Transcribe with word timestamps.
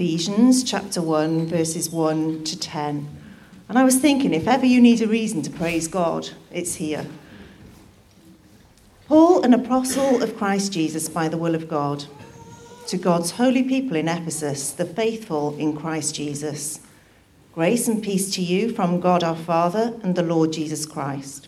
Ephesians 0.00 0.64
chapter 0.64 1.02
1, 1.02 1.44
verses 1.48 1.90
1 1.90 2.42
to 2.44 2.58
10. 2.58 3.06
And 3.68 3.78
I 3.78 3.84
was 3.84 3.98
thinking, 3.98 4.32
if 4.32 4.48
ever 4.48 4.64
you 4.64 4.80
need 4.80 5.02
a 5.02 5.06
reason 5.06 5.42
to 5.42 5.50
praise 5.50 5.88
God, 5.88 6.30
it's 6.50 6.76
here. 6.76 7.04
Paul, 9.08 9.42
an 9.42 9.52
apostle 9.52 10.22
of 10.22 10.38
Christ 10.38 10.72
Jesus 10.72 11.10
by 11.10 11.28
the 11.28 11.36
will 11.36 11.54
of 11.54 11.68
God, 11.68 12.06
to 12.86 12.96
God's 12.96 13.32
holy 13.32 13.62
people 13.62 13.94
in 13.94 14.08
Ephesus, 14.08 14.72
the 14.72 14.86
faithful 14.86 15.54
in 15.58 15.76
Christ 15.76 16.14
Jesus. 16.14 16.80
Grace 17.52 17.86
and 17.86 18.02
peace 18.02 18.34
to 18.36 18.40
you 18.40 18.72
from 18.72 19.00
God 19.00 19.22
our 19.22 19.36
Father 19.36 20.00
and 20.02 20.14
the 20.14 20.22
Lord 20.22 20.54
Jesus 20.54 20.86
Christ. 20.86 21.46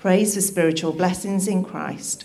Praise 0.00 0.34
for 0.34 0.40
spiritual 0.40 0.90
blessings 0.90 1.46
in 1.46 1.64
Christ. 1.64 2.24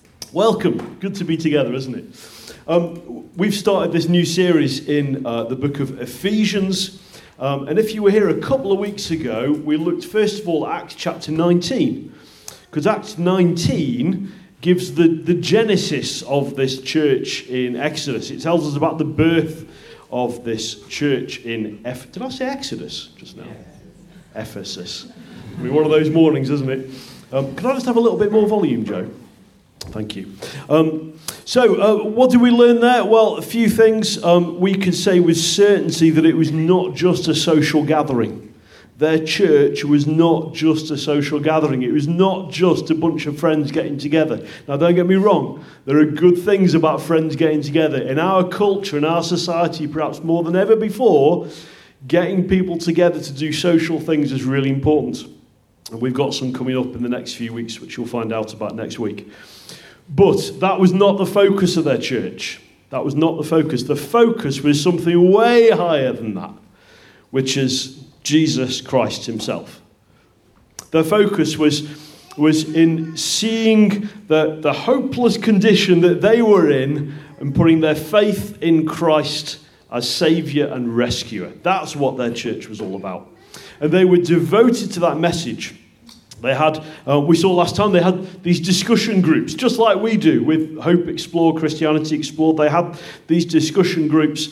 Welcome. 0.33 0.97
Good 1.01 1.15
to 1.15 1.25
be 1.25 1.35
together, 1.35 1.73
isn't 1.73 1.93
it? 1.93 2.55
Um, 2.65 3.29
we've 3.35 3.53
started 3.53 3.91
this 3.91 4.07
new 4.07 4.23
series 4.23 4.87
in 4.87 5.25
uh, 5.25 5.43
the 5.43 5.57
book 5.57 5.81
of 5.81 5.99
Ephesians. 5.99 7.01
Um, 7.37 7.67
and 7.67 7.77
if 7.77 7.93
you 7.93 8.01
were 8.01 8.11
here 8.11 8.29
a 8.29 8.39
couple 8.39 8.71
of 8.71 8.79
weeks 8.79 9.11
ago, 9.11 9.51
we 9.51 9.75
looked 9.75 10.05
first 10.05 10.41
of 10.41 10.47
all 10.47 10.65
at 10.65 10.83
Acts 10.83 10.95
chapter 10.95 11.33
19. 11.33 12.15
Because 12.69 12.87
Acts 12.87 13.17
19 13.17 14.31
gives 14.61 14.93
the, 14.93 15.09
the 15.09 15.33
genesis 15.33 16.21
of 16.21 16.55
this 16.55 16.81
church 16.81 17.45
in 17.47 17.75
Exodus. 17.75 18.31
It 18.31 18.41
tells 18.41 18.65
us 18.65 18.77
about 18.77 18.99
the 18.99 19.05
birth 19.05 19.69
of 20.11 20.45
this 20.45 20.87
church 20.87 21.39
in 21.39 21.81
Eph- 21.83 22.09
Did 22.09 22.23
I 22.23 22.29
say 22.29 22.45
Exodus 22.45 23.09
just 23.17 23.35
now? 23.35 23.47
Ephesus. 24.35 25.11
I 25.57 25.61
mean, 25.61 25.73
one 25.73 25.83
of 25.83 25.91
those 25.91 26.09
mornings, 26.09 26.49
isn't 26.49 26.69
it? 26.69 26.89
Um, 27.33 27.53
can 27.57 27.65
I 27.65 27.73
just 27.73 27.85
have 27.85 27.97
a 27.97 27.99
little 27.99 28.17
bit 28.17 28.31
more 28.31 28.47
volume, 28.47 28.85
Joe? 28.85 29.09
Thank 29.89 30.15
you. 30.15 30.33
Um, 30.69 31.19
so, 31.43 31.81
uh, 31.81 32.03
what 32.03 32.31
did 32.31 32.39
we 32.39 32.51
learn 32.51 32.79
there? 32.79 33.03
Well, 33.03 33.35
a 33.37 33.41
few 33.41 33.69
things. 33.69 34.23
Um, 34.23 34.59
we 34.59 34.75
can 34.75 34.93
say 34.93 35.19
with 35.19 35.37
certainty 35.37 36.09
that 36.11 36.25
it 36.25 36.35
was 36.35 36.51
not 36.51 36.95
just 36.95 37.27
a 37.27 37.35
social 37.35 37.83
gathering. 37.83 38.53
Their 38.97 39.25
church 39.25 39.83
was 39.83 40.05
not 40.05 40.53
just 40.53 40.91
a 40.91 40.97
social 40.97 41.39
gathering. 41.39 41.81
It 41.81 41.91
was 41.91 42.07
not 42.07 42.51
just 42.51 42.91
a 42.91 42.95
bunch 42.95 43.25
of 43.25 43.39
friends 43.39 43.71
getting 43.71 43.97
together. 43.97 44.45
Now, 44.67 44.77
don't 44.77 44.93
get 44.93 45.07
me 45.07 45.15
wrong, 45.15 45.65
there 45.85 45.97
are 45.97 46.05
good 46.05 46.37
things 46.37 46.75
about 46.75 47.01
friends 47.01 47.35
getting 47.35 47.63
together. 47.63 47.99
In 47.99 48.19
our 48.19 48.47
culture, 48.47 48.99
in 48.99 49.03
our 49.03 49.23
society, 49.23 49.87
perhaps 49.87 50.23
more 50.23 50.43
than 50.43 50.55
ever 50.55 50.75
before, 50.75 51.47
getting 52.07 52.47
people 52.47 52.77
together 52.77 53.19
to 53.19 53.33
do 53.33 53.51
social 53.51 53.99
things 53.99 54.31
is 54.31 54.43
really 54.43 54.69
important. 54.69 55.25
And 55.91 56.01
we've 56.01 56.13
got 56.13 56.33
some 56.33 56.53
coming 56.53 56.77
up 56.77 56.95
in 56.95 57.03
the 57.03 57.09
next 57.09 57.33
few 57.33 57.53
weeks, 57.53 57.79
which 57.79 57.97
you'll 57.97 58.07
find 58.07 58.31
out 58.31 58.53
about 58.53 58.75
next 58.75 58.97
week. 58.97 59.29
But 60.09 60.59
that 60.59 60.79
was 60.79 60.93
not 60.93 61.17
the 61.17 61.25
focus 61.25 61.77
of 61.77 61.83
their 61.83 61.97
church. 61.97 62.61
That 62.89 63.05
was 63.05 63.15
not 63.15 63.37
the 63.37 63.43
focus. 63.43 63.83
The 63.83 63.95
focus 63.95 64.61
was 64.61 64.81
something 64.81 65.31
way 65.31 65.69
higher 65.69 66.13
than 66.13 66.33
that, 66.35 66.53
which 67.29 67.57
is 67.57 68.03
Jesus 68.23 68.81
Christ 68.81 69.25
Himself. 69.25 69.81
Their 70.91 71.03
focus 71.03 71.57
was, 71.57 71.87
was 72.37 72.73
in 72.73 73.15
seeing 73.15 74.09
the, 74.27 74.59
the 74.61 74.73
hopeless 74.73 75.37
condition 75.37 76.01
that 76.01 76.21
they 76.21 76.41
were 76.41 76.69
in 76.69 77.17
and 77.39 77.55
putting 77.55 77.79
their 77.79 77.95
faith 77.95 78.61
in 78.61 78.85
Christ 78.85 79.59
as 79.89 80.09
Saviour 80.09 80.71
and 80.71 80.95
Rescuer. 80.95 81.51
That's 81.63 81.95
what 81.95 82.17
their 82.17 82.31
church 82.31 82.67
was 82.67 82.81
all 82.81 82.95
about. 82.95 83.29
And 83.79 83.91
they 83.91 84.05
were 84.05 84.17
devoted 84.17 84.91
to 84.93 84.99
that 85.01 85.17
message. 85.17 85.75
They 86.41 86.55
had, 86.55 86.83
uh, 87.07 87.19
we 87.19 87.35
saw 87.35 87.51
last 87.51 87.75
time, 87.75 87.91
they 87.91 88.01
had 88.01 88.43
these 88.43 88.59
discussion 88.59 89.21
groups, 89.21 89.53
just 89.53 89.77
like 89.77 89.97
we 89.97 90.17
do 90.17 90.43
with 90.43 90.79
Hope 90.79 91.07
Explore, 91.07 91.57
Christianity 91.57 92.15
Explored. 92.15 92.57
They 92.57 92.69
had 92.69 92.97
these 93.27 93.45
discussion 93.45 94.07
groups 94.07 94.49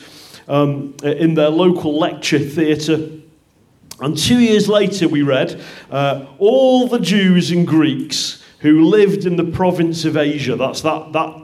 um, 0.48 0.94
in 1.02 1.34
their 1.34 1.50
local 1.50 1.98
lecture 1.98 2.38
theatre. 2.38 3.08
And 4.00 4.16
two 4.16 4.38
years 4.38 4.68
later, 4.68 5.08
we 5.08 5.22
read 5.22 5.60
uh, 5.90 6.26
all 6.38 6.86
the 6.88 7.00
Jews 7.00 7.50
and 7.50 7.66
Greeks 7.66 8.42
who 8.60 8.84
lived 8.84 9.26
in 9.26 9.36
the 9.36 9.44
province 9.44 10.04
of 10.04 10.16
Asia. 10.16 10.56
That's 10.56 10.82
that, 10.82 11.12
that 11.12 11.40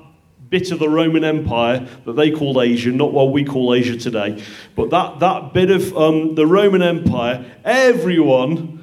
bit 0.48 0.70
of 0.70 0.78
the 0.78 0.88
Roman 0.88 1.24
Empire 1.24 1.86
that 2.04 2.12
they 2.12 2.30
called 2.30 2.58
Asia, 2.58 2.90
not 2.90 3.12
what 3.12 3.32
we 3.32 3.44
call 3.44 3.74
Asia 3.74 3.96
today. 3.96 4.42
But 4.74 4.90
that, 4.90 5.18
that 5.20 5.52
bit 5.52 5.70
of 5.70 5.96
um, 5.96 6.34
the 6.34 6.46
Roman 6.46 6.82
Empire, 6.82 7.44
everyone 7.64 8.75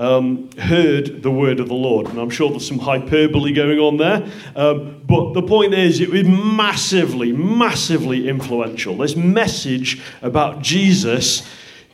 um, 0.00 0.50
heard 0.52 1.22
the 1.22 1.30
word 1.30 1.60
of 1.60 1.68
the 1.68 1.74
Lord. 1.74 2.08
And 2.08 2.18
I'm 2.18 2.30
sure 2.30 2.48
there's 2.48 2.66
some 2.66 2.78
hyperbole 2.78 3.52
going 3.52 3.78
on 3.78 3.98
there. 3.98 4.26
Um, 4.56 5.02
but 5.04 5.34
the 5.34 5.42
point 5.42 5.74
is, 5.74 6.00
it 6.00 6.10
was 6.10 6.24
massively, 6.24 7.32
massively 7.32 8.26
influential. 8.26 8.96
This 8.96 9.14
message 9.14 10.00
about 10.22 10.62
Jesus 10.62 11.46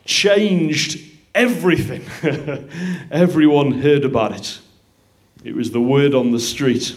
changed 0.04 1.00
everything. 1.34 2.04
Everyone 3.10 3.72
heard 3.72 4.04
about 4.04 4.36
it. 4.36 4.60
It 5.42 5.56
was 5.56 5.72
the 5.72 5.80
word 5.80 6.14
on 6.14 6.30
the 6.30 6.40
street. 6.40 6.96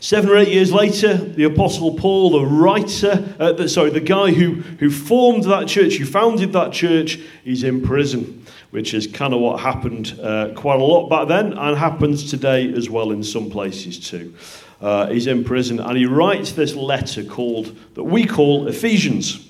Seven 0.00 0.30
or 0.30 0.36
eight 0.36 0.48
years 0.48 0.72
later, 0.72 1.16
the 1.16 1.44
Apostle 1.44 1.94
Paul, 1.94 2.30
the 2.30 2.44
writer, 2.44 3.34
uh, 3.38 3.52
the, 3.52 3.68
sorry, 3.68 3.90
the 3.90 4.00
guy 4.00 4.32
who, 4.32 4.54
who 4.54 4.90
formed 4.90 5.44
that 5.44 5.68
church, 5.68 5.94
who 5.94 6.04
founded 6.04 6.52
that 6.54 6.72
church, 6.72 7.20
is 7.44 7.62
in 7.62 7.82
prison 7.82 8.45
which 8.76 8.92
is 8.92 9.06
kind 9.06 9.32
of 9.32 9.40
what 9.40 9.58
happened 9.58 10.20
uh, 10.22 10.50
quite 10.54 10.78
a 10.78 10.84
lot 10.84 11.08
back 11.08 11.26
then 11.28 11.54
and 11.54 11.78
happens 11.78 12.30
today 12.30 12.70
as 12.74 12.90
well 12.90 13.10
in 13.10 13.24
some 13.24 13.48
places 13.48 13.98
too. 13.98 14.34
Uh, 14.82 15.06
he's 15.06 15.26
in 15.26 15.42
prison 15.42 15.80
and 15.80 15.96
he 15.96 16.04
writes 16.04 16.52
this 16.52 16.74
letter 16.74 17.24
called 17.24 17.74
that 17.94 18.04
we 18.04 18.26
call 18.26 18.68
Ephesians. 18.68 19.48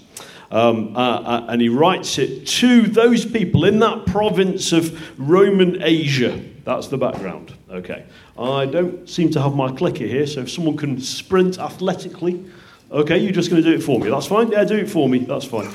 Um, 0.52 0.96
uh, 0.96 1.00
uh, 1.00 1.46
and 1.48 1.60
he 1.60 1.68
writes 1.68 2.18
it 2.18 2.46
to 2.46 2.82
those 2.82 3.26
people 3.26 3.64
in 3.64 3.80
that 3.80 4.06
province 4.06 4.70
of 4.70 5.18
Roman 5.18 5.82
Asia. 5.82 6.40
That's 6.62 6.86
the 6.86 6.96
background. 6.96 7.52
Okay. 7.68 8.04
I 8.38 8.66
don't 8.66 9.08
seem 9.08 9.32
to 9.32 9.42
have 9.42 9.56
my 9.56 9.72
clicker 9.72 10.06
here, 10.06 10.28
so 10.28 10.42
if 10.42 10.52
someone 10.52 10.76
can 10.76 11.00
sprint 11.00 11.58
athletically, 11.58 12.44
okay, 12.92 13.18
you're 13.18 13.32
just 13.32 13.50
going 13.50 13.60
to 13.60 13.68
do 13.68 13.74
it 13.74 13.82
for 13.82 13.98
me. 13.98 14.08
That's 14.08 14.26
fine. 14.26 14.52
Yeah, 14.52 14.62
do 14.62 14.76
it 14.76 14.88
for 14.88 15.08
me. 15.08 15.18
That's 15.18 15.46
fine. 15.46 15.68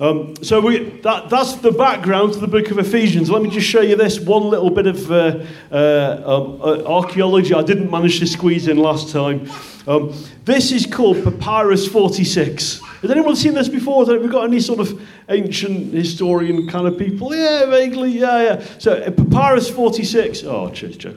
Um, 0.00 0.34
so 0.42 0.60
we, 0.60 0.90
that, 1.00 1.30
that's 1.30 1.54
the 1.56 1.70
background 1.70 2.32
to 2.32 2.40
the 2.40 2.48
book 2.48 2.70
of 2.70 2.78
Ephesians. 2.78 3.30
Let 3.30 3.42
me 3.42 3.50
just 3.50 3.66
show 3.66 3.80
you 3.80 3.94
this 3.94 4.18
one 4.18 4.42
little 4.42 4.70
bit 4.70 4.86
of 4.86 5.10
uh, 5.10 5.44
uh, 5.70 6.22
um, 6.26 6.60
uh, 6.60 6.84
archaeology 6.84 7.54
I 7.54 7.62
didn't 7.62 7.90
manage 7.90 8.18
to 8.18 8.26
squeeze 8.26 8.66
in 8.66 8.76
last 8.76 9.10
time. 9.10 9.48
Um, 9.86 10.12
this 10.44 10.72
is 10.72 10.86
called 10.86 11.22
Papyrus 11.22 11.86
46. 11.86 12.80
Has 13.02 13.10
anyone 13.10 13.36
seen 13.36 13.54
this 13.54 13.68
before? 13.68 14.04
Have 14.06 14.20
we 14.20 14.28
got 14.28 14.44
any 14.44 14.58
sort 14.58 14.80
of 14.80 15.00
ancient 15.28 15.92
historian 15.92 16.66
kind 16.68 16.88
of 16.88 16.98
people? 16.98 17.34
Yeah, 17.34 17.66
vaguely, 17.66 18.10
yeah, 18.10 18.42
yeah. 18.42 18.66
So 18.78 18.94
uh, 18.94 19.10
Papyrus 19.10 19.70
46. 19.70 20.42
Oh, 20.44 20.70
cheers, 20.70 20.96
Joe. 20.96 21.16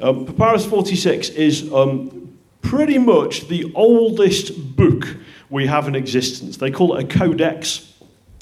Um, 0.00 0.26
Papyrus 0.26 0.66
46 0.66 1.28
is 1.30 1.72
um, 1.72 2.36
pretty 2.62 2.98
much 2.98 3.46
the 3.46 3.70
oldest 3.74 4.74
book 4.74 5.16
we 5.50 5.66
have 5.66 5.86
in 5.86 5.94
existence. 5.94 6.56
They 6.56 6.70
call 6.70 6.96
it 6.96 7.04
a 7.04 7.06
codex. 7.06 7.91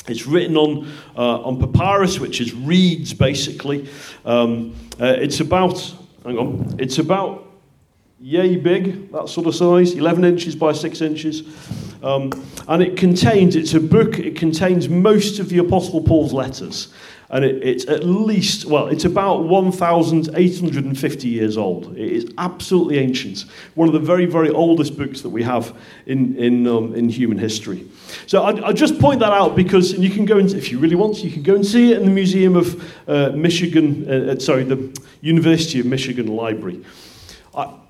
It's 0.08 0.26
written 0.26 0.56
on, 0.56 0.90
uh, 1.16 1.42
on 1.42 1.58
papyrus, 1.60 2.18
which 2.18 2.40
is 2.40 2.54
reeds 2.54 3.12
basically. 3.12 3.88
Um, 4.24 4.74
uh, 5.00 5.16
it's 5.18 5.40
about, 5.40 5.94
hang 6.24 6.38
on, 6.38 6.76
it's 6.78 6.98
about 6.98 7.46
yay 8.20 8.56
big, 8.56 9.10
that 9.12 9.28
sort 9.28 9.46
of 9.46 9.54
size, 9.54 9.94
11 9.94 10.24
inches 10.24 10.54
by 10.54 10.72
6 10.72 11.00
inches. 11.00 11.42
Um, 12.02 12.30
and 12.68 12.82
it 12.82 12.96
contains, 12.96 13.56
it's 13.56 13.74
a 13.74 13.80
book, 13.80 14.18
it 14.18 14.36
contains 14.36 14.88
most 14.88 15.38
of 15.38 15.48
the 15.48 15.58
Apostle 15.58 16.02
Paul's 16.02 16.32
letters. 16.32 16.92
And 17.30 17.44
it, 17.44 17.62
it's 17.62 17.86
at 17.86 18.04
least, 18.04 18.64
well, 18.64 18.88
it's 18.88 19.04
about 19.04 19.44
1,850 19.44 21.28
years 21.28 21.56
old. 21.56 21.96
It 21.96 22.12
is 22.12 22.32
absolutely 22.38 22.98
ancient. 22.98 23.44
One 23.74 23.88
of 23.88 23.94
the 23.94 24.00
very, 24.00 24.26
very 24.26 24.50
oldest 24.50 24.98
books 24.98 25.20
that 25.20 25.28
we 25.28 25.42
have 25.44 25.76
in, 26.06 26.36
in, 26.36 26.66
um, 26.66 26.94
in 26.94 27.08
human 27.08 27.38
history. 27.38 27.88
So 28.26 28.42
I, 28.42 28.68
I 28.68 28.72
just 28.72 28.98
point 28.98 29.20
that 29.20 29.32
out 29.32 29.54
because, 29.54 29.92
you 29.92 30.10
can 30.10 30.24
go 30.24 30.38
and, 30.38 30.50
if 30.52 30.72
you 30.72 30.78
really 30.78 30.96
want 30.96 31.22
you 31.22 31.30
can 31.30 31.42
go 31.42 31.54
and 31.54 31.66
see 31.66 31.92
it 31.92 31.98
in 31.98 32.04
the 32.04 32.10
Museum 32.10 32.56
of 32.56 33.08
uh, 33.08 33.30
Michigan, 33.30 34.06
uh, 34.08 34.32
uh 34.32 34.38
sorry, 34.38 34.64
the 34.64 35.00
University 35.20 35.80
of 35.80 35.86
Michigan 35.86 36.26
Library. 36.26 36.84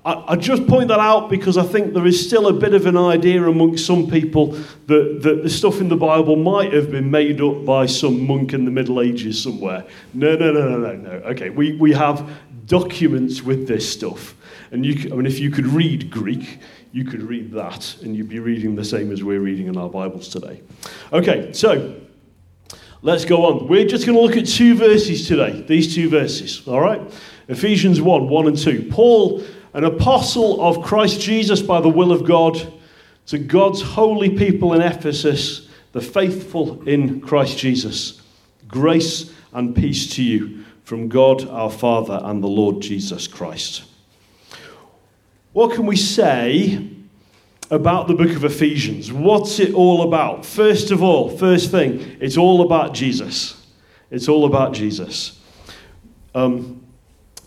I, 0.03 0.35
just 0.35 0.65
point 0.65 0.87
that 0.87 0.99
out 0.99 1.29
because 1.29 1.57
I 1.57 1.63
think 1.63 1.93
there 1.93 2.07
is 2.07 2.25
still 2.25 2.47
a 2.47 2.53
bit 2.53 2.73
of 2.73 2.87
an 2.87 2.97
idea 2.97 3.43
amongst 3.43 3.85
some 3.85 4.09
people 4.09 4.53
that, 4.87 5.19
that 5.21 5.43
the 5.43 5.49
stuff 5.49 5.79
in 5.79 5.89
the 5.89 5.95
Bible 5.95 6.35
might 6.35 6.73
have 6.73 6.89
been 6.89 7.11
made 7.11 7.39
up 7.39 7.63
by 7.65 7.85
some 7.85 8.25
monk 8.25 8.53
in 8.53 8.65
the 8.65 8.71
Middle 8.71 8.99
Ages 8.99 9.41
somewhere. 9.41 9.85
No, 10.15 10.35
no, 10.35 10.51
no, 10.51 10.69
no, 10.69 10.77
no, 10.79 10.95
no. 10.95 11.11
Okay, 11.27 11.51
we, 11.51 11.75
we 11.75 11.93
have 11.93 12.27
documents 12.65 13.43
with 13.43 13.67
this 13.67 13.87
stuff. 13.91 14.35
And 14.71 14.83
you, 14.83 15.11
I 15.11 15.15
mean, 15.15 15.27
if 15.27 15.37
you 15.37 15.51
could 15.51 15.67
read 15.67 16.09
Greek, 16.09 16.59
you 16.91 17.05
could 17.05 17.21
read 17.21 17.51
that, 17.51 17.95
and 18.01 18.15
you'd 18.15 18.29
be 18.29 18.39
reading 18.39 18.75
the 18.75 18.85
same 18.85 19.11
as 19.11 19.23
we're 19.23 19.39
reading 19.39 19.67
in 19.67 19.77
our 19.77 19.89
Bibles 19.89 20.29
today. 20.29 20.63
Okay, 21.13 21.53
so 21.53 21.95
let's 23.03 23.23
go 23.23 23.45
on. 23.45 23.67
We're 23.67 23.85
just 23.85 24.07
going 24.07 24.17
to 24.17 24.21
look 24.23 24.35
at 24.35 24.47
two 24.47 24.75
verses 24.75 25.27
today, 25.27 25.61
these 25.61 25.93
two 25.93 26.09
verses, 26.09 26.67
all 26.67 26.81
right? 26.81 27.01
Ephesians 27.49 28.01
1 28.01 28.27
1 28.29 28.47
and 28.47 28.57
2. 28.57 28.87
Paul, 28.89 29.43
an 29.73 29.83
apostle 29.83 30.61
of 30.61 30.83
Christ 30.83 31.21
Jesus 31.21 31.61
by 31.61 31.81
the 31.81 31.89
will 31.89 32.11
of 32.11 32.25
God, 32.25 32.73
to 33.27 33.37
God's 33.37 33.81
holy 33.81 34.29
people 34.37 34.73
in 34.73 34.81
Ephesus, 34.81 35.69
the 35.91 36.01
faithful 36.01 36.87
in 36.87 37.21
Christ 37.21 37.57
Jesus. 37.57 38.21
Grace 38.67 39.33
and 39.53 39.75
peace 39.75 40.13
to 40.15 40.23
you 40.23 40.65
from 40.83 41.07
God 41.07 41.47
our 41.47 41.69
Father 41.69 42.19
and 42.23 42.43
the 42.43 42.47
Lord 42.47 42.81
Jesus 42.81 43.27
Christ. 43.27 43.83
What 45.53 45.75
can 45.75 45.85
we 45.85 45.95
say 45.95 46.89
about 47.69 48.07
the 48.07 48.13
book 48.13 48.31
of 48.31 48.43
Ephesians? 48.43 49.11
What's 49.11 49.59
it 49.59 49.73
all 49.73 50.03
about? 50.03 50.45
First 50.45 50.91
of 50.91 51.01
all, 51.01 51.29
first 51.29 51.71
thing, 51.71 52.17
it's 52.19 52.37
all 52.37 52.61
about 52.61 52.93
Jesus. 52.93 53.65
It's 54.09 54.27
all 54.27 54.45
about 54.45 54.73
Jesus. 54.73 55.39
Um, 56.35 56.80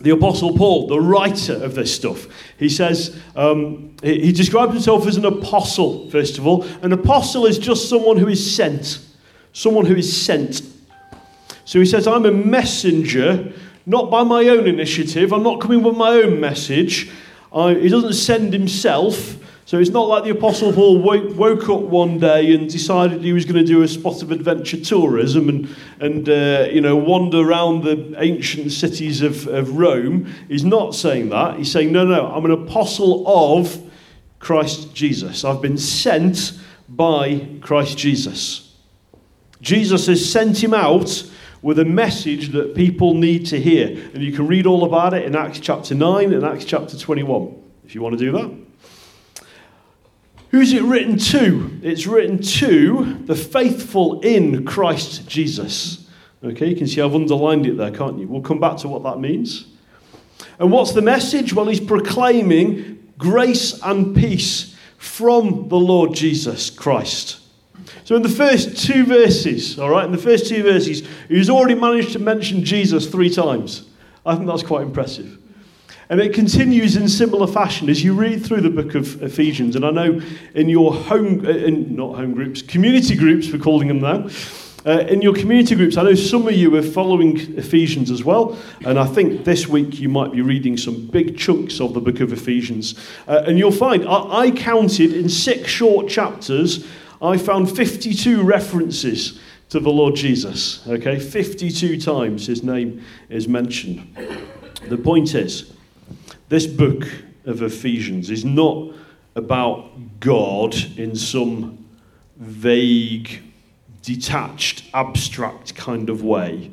the 0.01 0.09
Apostle 0.09 0.57
Paul, 0.57 0.87
the 0.87 0.99
writer 0.99 1.53
of 1.53 1.75
this 1.75 1.93
stuff, 1.93 2.27
he 2.57 2.69
says, 2.69 3.17
um, 3.35 3.95
he, 4.03 4.25
he 4.25 4.31
describes 4.31 4.73
himself 4.73 5.07
as 5.07 5.17
an 5.17 5.25
apostle, 5.25 6.09
first 6.09 6.37
of 6.37 6.45
all. 6.45 6.63
An 6.81 6.91
apostle 6.91 7.45
is 7.45 7.57
just 7.57 7.89
someone 7.89 8.17
who 8.17 8.27
is 8.27 8.55
sent. 8.55 8.99
Someone 9.53 9.85
who 9.85 9.95
is 9.95 10.25
sent. 10.25 10.61
So 11.63 11.79
he 11.79 11.85
says, 11.85 12.07
I'm 12.07 12.25
a 12.25 12.31
messenger, 12.31 13.53
not 13.85 14.11
by 14.11 14.23
my 14.23 14.47
own 14.49 14.67
initiative. 14.67 15.31
I'm 15.31 15.43
not 15.43 15.61
coming 15.61 15.81
with 15.81 15.95
my 15.95 16.09
own 16.09 16.39
message. 16.39 17.09
I, 17.53 17.73
he 17.73 17.89
doesn't 17.89 18.13
send 18.13 18.51
himself. 18.51 19.37
So 19.67 19.79
it's 19.79 19.89
not 19.89 20.07
like 20.07 20.23
the 20.23 20.29
Apostle 20.29 20.71
Paul 20.71 20.99
woke, 20.99 21.35
woke 21.35 21.69
up 21.69 21.81
one 21.81 22.19
day 22.19 22.53
and 22.53 22.69
decided 22.69 23.23
he 23.23 23.33
was 23.33 23.45
going 23.45 23.55
to 23.55 23.63
do 23.63 23.81
a 23.81 23.87
spot 23.87 24.21
of 24.21 24.31
adventure 24.31 24.79
tourism 24.79 25.49
and, 25.49 25.75
and 25.99 26.29
uh, 26.29 26.67
you 26.71 26.81
know, 26.81 26.95
wander 26.95 27.39
around 27.39 27.83
the 27.83 28.13
ancient 28.19 28.71
cities 28.71 29.23
of, 29.23 29.47
of 29.47 29.75
Rome. 29.75 30.31
He's 30.47 30.63
not 30.63 30.93
saying 30.93 31.29
that. 31.29 31.57
He's 31.57 31.71
saying, 31.71 31.91
no, 31.91 32.05
no, 32.05 32.27
I'm 32.27 32.45
an 32.45 32.51
apostle 32.51 33.27
of 33.27 33.81
Christ 34.37 34.93
Jesus. 34.93 35.43
I've 35.43 35.63
been 35.63 35.79
sent 35.79 36.59
by 36.87 37.47
Christ 37.61 37.97
Jesus. 37.97 38.71
Jesus 39.61 40.05
has 40.05 40.31
sent 40.31 40.63
him 40.63 40.75
out 40.75 41.27
with 41.63 41.79
a 41.79 41.85
message 41.85 42.49
that 42.49 42.75
people 42.75 43.15
need 43.15 43.47
to 43.47 43.59
hear. 43.59 43.87
And 44.13 44.21
you 44.21 44.31
can 44.31 44.45
read 44.45 44.67
all 44.67 44.83
about 44.83 45.15
it 45.15 45.25
in 45.25 45.35
Acts 45.35 45.59
chapter 45.59 45.95
9 45.95 46.33
and 46.33 46.45
Acts 46.45 46.65
chapter 46.65 46.95
21 46.95 47.63
if 47.83 47.95
you 47.95 48.03
want 48.03 48.13
to 48.13 48.23
do 48.23 48.31
that. 48.33 48.64
Who's 50.55 50.71
it 50.71 50.83
written 50.83 51.17
to? 51.17 51.81
It's 51.83 52.07
written 52.07 52.41
to 52.41 53.19
the 53.25 53.35
faithful 53.35 54.21
in 54.21 54.63
Christ 54.63 55.27
Jesus. 55.27 56.07
Okay, 56.41 56.69
you 56.69 56.77
can 56.77 56.87
see 56.87 57.01
I've 57.01 57.13
underlined 57.13 57.65
it 57.65 57.75
there, 57.75 57.91
can't 57.91 58.17
you? 58.17 58.29
We'll 58.29 58.39
come 58.39 58.61
back 58.61 58.77
to 58.77 58.87
what 58.87 59.03
that 59.03 59.19
means. 59.19 59.65
And 60.57 60.71
what's 60.71 60.93
the 60.93 61.01
message? 61.01 61.51
Well, 61.51 61.67
he's 61.67 61.81
proclaiming 61.81 63.05
grace 63.17 63.81
and 63.83 64.15
peace 64.15 64.77
from 64.97 65.67
the 65.67 65.75
Lord 65.75 66.13
Jesus 66.13 66.69
Christ. 66.69 67.41
So, 68.05 68.15
in 68.15 68.21
the 68.21 68.29
first 68.29 68.77
two 68.77 69.03
verses, 69.03 69.77
all 69.77 69.89
right, 69.89 70.05
in 70.05 70.13
the 70.13 70.17
first 70.17 70.47
two 70.47 70.63
verses, 70.63 71.05
he's 71.27 71.49
already 71.49 71.75
managed 71.75 72.13
to 72.13 72.19
mention 72.19 72.63
Jesus 72.63 73.07
three 73.07 73.29
times. 73.29 73.89
I 74.25 74.35
think 74.35 74.47
that's 74.47 74.63
quite 74.63 74.83
impressive. 74.83 75.37
And 76.09 76.21
it 76.21 76.33
continues 76.33 76.95
in 76.95 77.09
similar 77.09 77.47
fashion 77.47 77.89
as 77.89 78.03
you 78.03 78.13
read 78.13 78.45
through 78.45 78.61
the 78.61 78.69
book 78.69 78.93
of 78.93 79.21
Ephesians. 79.23 79.75
And 79.75 79.83
I 79.83 79.89
know 79.89 80.21
in 80.53 80.69
your 80.69 80.93
home, 80.93 81.45
uh, 81.45 81.49
in, 81.49 81.95
not 81.95 82.15
home 82.15 82.33
groups, 82.33 82.61
community 82.61 83.15
groups, 83.15 83.51
we're 83.51 83.59
calling 83.59 83.87
them 83.87 83.99
now. 83.99 84.29
Uh, 84.85 84.99
in 85.07 85.19
your 85.19 85.33
community 85.33 85.73
groups, 85.73 85.97
I 85.97 86.03
know 86.03 86.13
some 86.13 86.47
of 86.47 86.53
you 86.53 86.75
are 86.75 86.83
following 86.83 87.39
Ephesians 87.57 88.11
as 88.11 88.23
well, 88.23 88.55
and 88.85 88.99
I 88.99 89.05
think 89.07 89.43
this 89.43 89.67
week 89.67 89.99
you 89.99 90.09
might 90.09 90.31
be 90.31 90.41
reading 90.41 90.77
some 90.77 91.07
big 91.07 91.39
chunks 91.39 91.81
of 91.81 91.95
the 91.95 91.99
book 91.99 92.19
of 92.19 92.31
Ephesians. 92.31 92.93
Uh, 93.27 93.43
and 93.47 93.57
you'll 93.57 93.71
find, 93.71 94.07
I, 94.07 94.41
I 94.41 94.51
counted 94.51 95.11
in 95.11 95.27
six 95.27 95.71
short 95.71 96.07
chapters, 96.07 96.85
I 97.19 97.39
found 97.39 97.75
52 97.75 98.43
references 98.43 99.39
to 99.69 99.79
the 99.79 99.89
Lord 99.89 100.13
Jesus. 100.13 100.87
Okay, 100.87 101.17
52 101.17 101.99
times 101.99 102.45
his 102.45 102.61
name 102.61 103.03
is 103.29 103.47
mentioned. 103.47 104.15
The 104.87 104.97
point 104.97 105.33
is, 105.33 105.74
this 106.49 106.67
book 106.67 107.07
of 107.45 107.61
Ephesians 107.61 108.29
is 108.29 108.45
not 108.45 108.93
about 109.35 110.19
God 110.19 110.75
in 110.97 111.15
some 111.15 111.85
vague, 112.37 113.41
detached, 114.01 114.83
abstract 114.93 115.75
kind 115.75 116.09
of 116.09 116.23
way. 116.23 116.71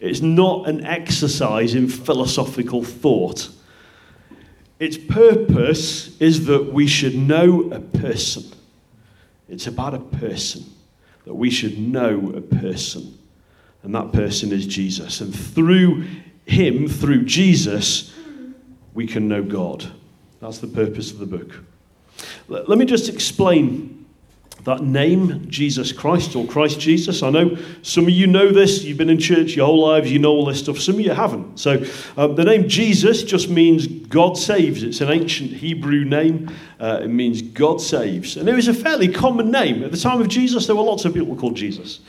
It's 0.00 0.20
not 0.20 0.68
an 0.68 0.84
exercise 0.84 1.74
in 1.74 1.88
philosophical 1.88 2.84
thought. 2.84 3.48
Its 4.78 4.98
purpose 4.98 6.20
is 6.20 6.46
that 6.46 6.72
we 6.72 6.86
should 6.86 7.14
know 7.14 7.70
a 7.70 7.80
person. 7.80 8.44
It's 9.48 9.66
about 9.66 9.94
a 9.94 9.98
person, 9.98 10.64
that 11.24 11.34
we 11.34 11.50
should 11.50 11.78
know 11.78 12.32
a 12.36 12.40
person. 12.40 13.18
And 13.82 13.94
that 13.94 14.12
person 14.12 14.52
is 14.52 14.66
Jesus. 14.66 15.20
And 15.20 15.34
through 15.34 16.04
him, 16.44 16.88
through 16.88 17.24
Jesus, 17.24 18.12
we 18.96 19.06
can 19.06 19.28
know 19.28 19.42
God. 19.42 19.92
That's 20.40 20.58
the 20.58 20.66
purpose 20.66 21.12
of 21.12 21.18
the 21.18 21.26
book. 21.26 21.60
Let 22.48 22.78
me 22.78 22.86
just 22.86 23.10
explain 23.10 24.06
that 24.64 24.82
name, 24.82 25.48
Jesus 25.48 25.92
Christ 25.92 26.34
or 26.34 26.46
Christ 26.46 26.80
Jesus. 26.80 27.22
I 27.22 27.28
know 27.28 27.58
some 27.82 28.04
of 28.04 28.10
you 28.10 28.26
know 28.26 28.50
this, 28.50 28.82
you've 28.82 28.96
been 28.96 29.10
in 29.10 29.18
church 29.18 29.54
your 29.54 29.66
whole 29.66 29.82
lives, 29.82 30.10
you 30.10 30.18
know 30.18 30.30
all 30.30 30.46
this 30.46 30.60
stuff. 30.60 30.80
Some 30.80 30.94
of 30.94 31.02
you 31.02 31.10
haven't. 31.10 31.60
So 31.60 31.84
um, 32.16 32.36
the 32.36 32.44
name 32.44 32.68
Jesus 32.68 33.22
just 33.22 33.50
means 33.50 33.86
God 33.86 34.38
saves. 34.38 34.82
It's 34.82 35.02
an 35.02 35.10
ancient 35.10 35.52
Hebrew 35.52 36.04
name, 36.04 36.50
uh, 36.80 37.00
it 37.02 37.08
means 37.08 37.42
God 37.42 37.82
saves. 37.82 38.38
And 38.38 38.48
it 38.48 38.54
was 38.54 38.66
a 38.66 38.74
fairly 38.74 39.08
common 39.08 39.50
name. 39.50 39.84
At 39.84 39.92
the 39.92 39.98
time 39.98 40.22
of 40.22 40.28
Jesus, 40.28 40.66
there 40.66 40.74
were 40.74 40.82
lots 40.82 41.04
of 41.04 41.12
people 41.12 41.36
called 41.36 41.54
Jesus. 41.54 42.00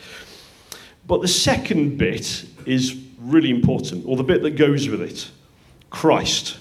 But 1.06 1.22
the 1.22 1.28
second 1.28 1.98
bit 1.98 2.46
is 2.66 2.98
really 3.20 3.50
important, 3.50 4.06
or 4.08 4.16
the 4.16 4.24
bit 4.24 4.42
that 4.44 4.52
goes 4.52 4.88
with 4.88 5.02
it 5.02 5.30
Christ. 5.90 6.58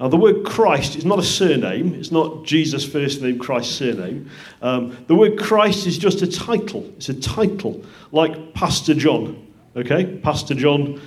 Now, 0.00 0.08
the 0.08 0.16
word 0.16 0.44
Christ 0.44 0.96
is 0.96 1.04
not 1.04 1.18
a 1.18 1.22
surname. 1.22 1.94
It's 1.94 2.10
not 2.10 2.44
Jesus' 2.44 2.84
first 2.84 3.22
name, 3.22 3.38
Christ's 3.38 3.74
surname. 3.74 4.30
Um, 4.60 4.96
the 5.06 5.14
word 5.14 5.38
Christ 5.38 5.86
is 5.86 5.98
just 5.98 6.22
a 6.22 6.26
title. 6.26 6.84
It's 6.96 7.08
a 7.08 7.14
title, 7.14 7.84
like 8.10 8.54
Pastor 8.54 8.94
John. 8.94 9.46
Okay? 9.76 10.18
Pastor 10.18 10.54
John, 10.54 11.00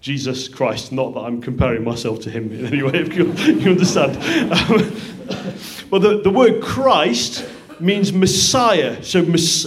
Jesus 0.00 0.48
Christ. 0.48 0.92
Not 0.92 1.14
that 1.14 1.20
I'm 1.20 1.42
comparing 1.42 1.84
myself 1.84 2.20
to 2.20 2.30
him 2.30 2.52
in 2.52 2.66
any 2.66 2.82
way, 2.82 2.92
if 2.94 3.14
you, 3.14 3.32
you 3.32 3.70
understand. 3.70 4.16
Um, 4.52 4.92
but 5.90 5.98
the, 6.00 6.20
the 6.22 6.30
word 6.30 6.62
Christ 6.62 7.46
means 7.80 8.12
Messiah. 8.12 9.02
So, 9.02 9.20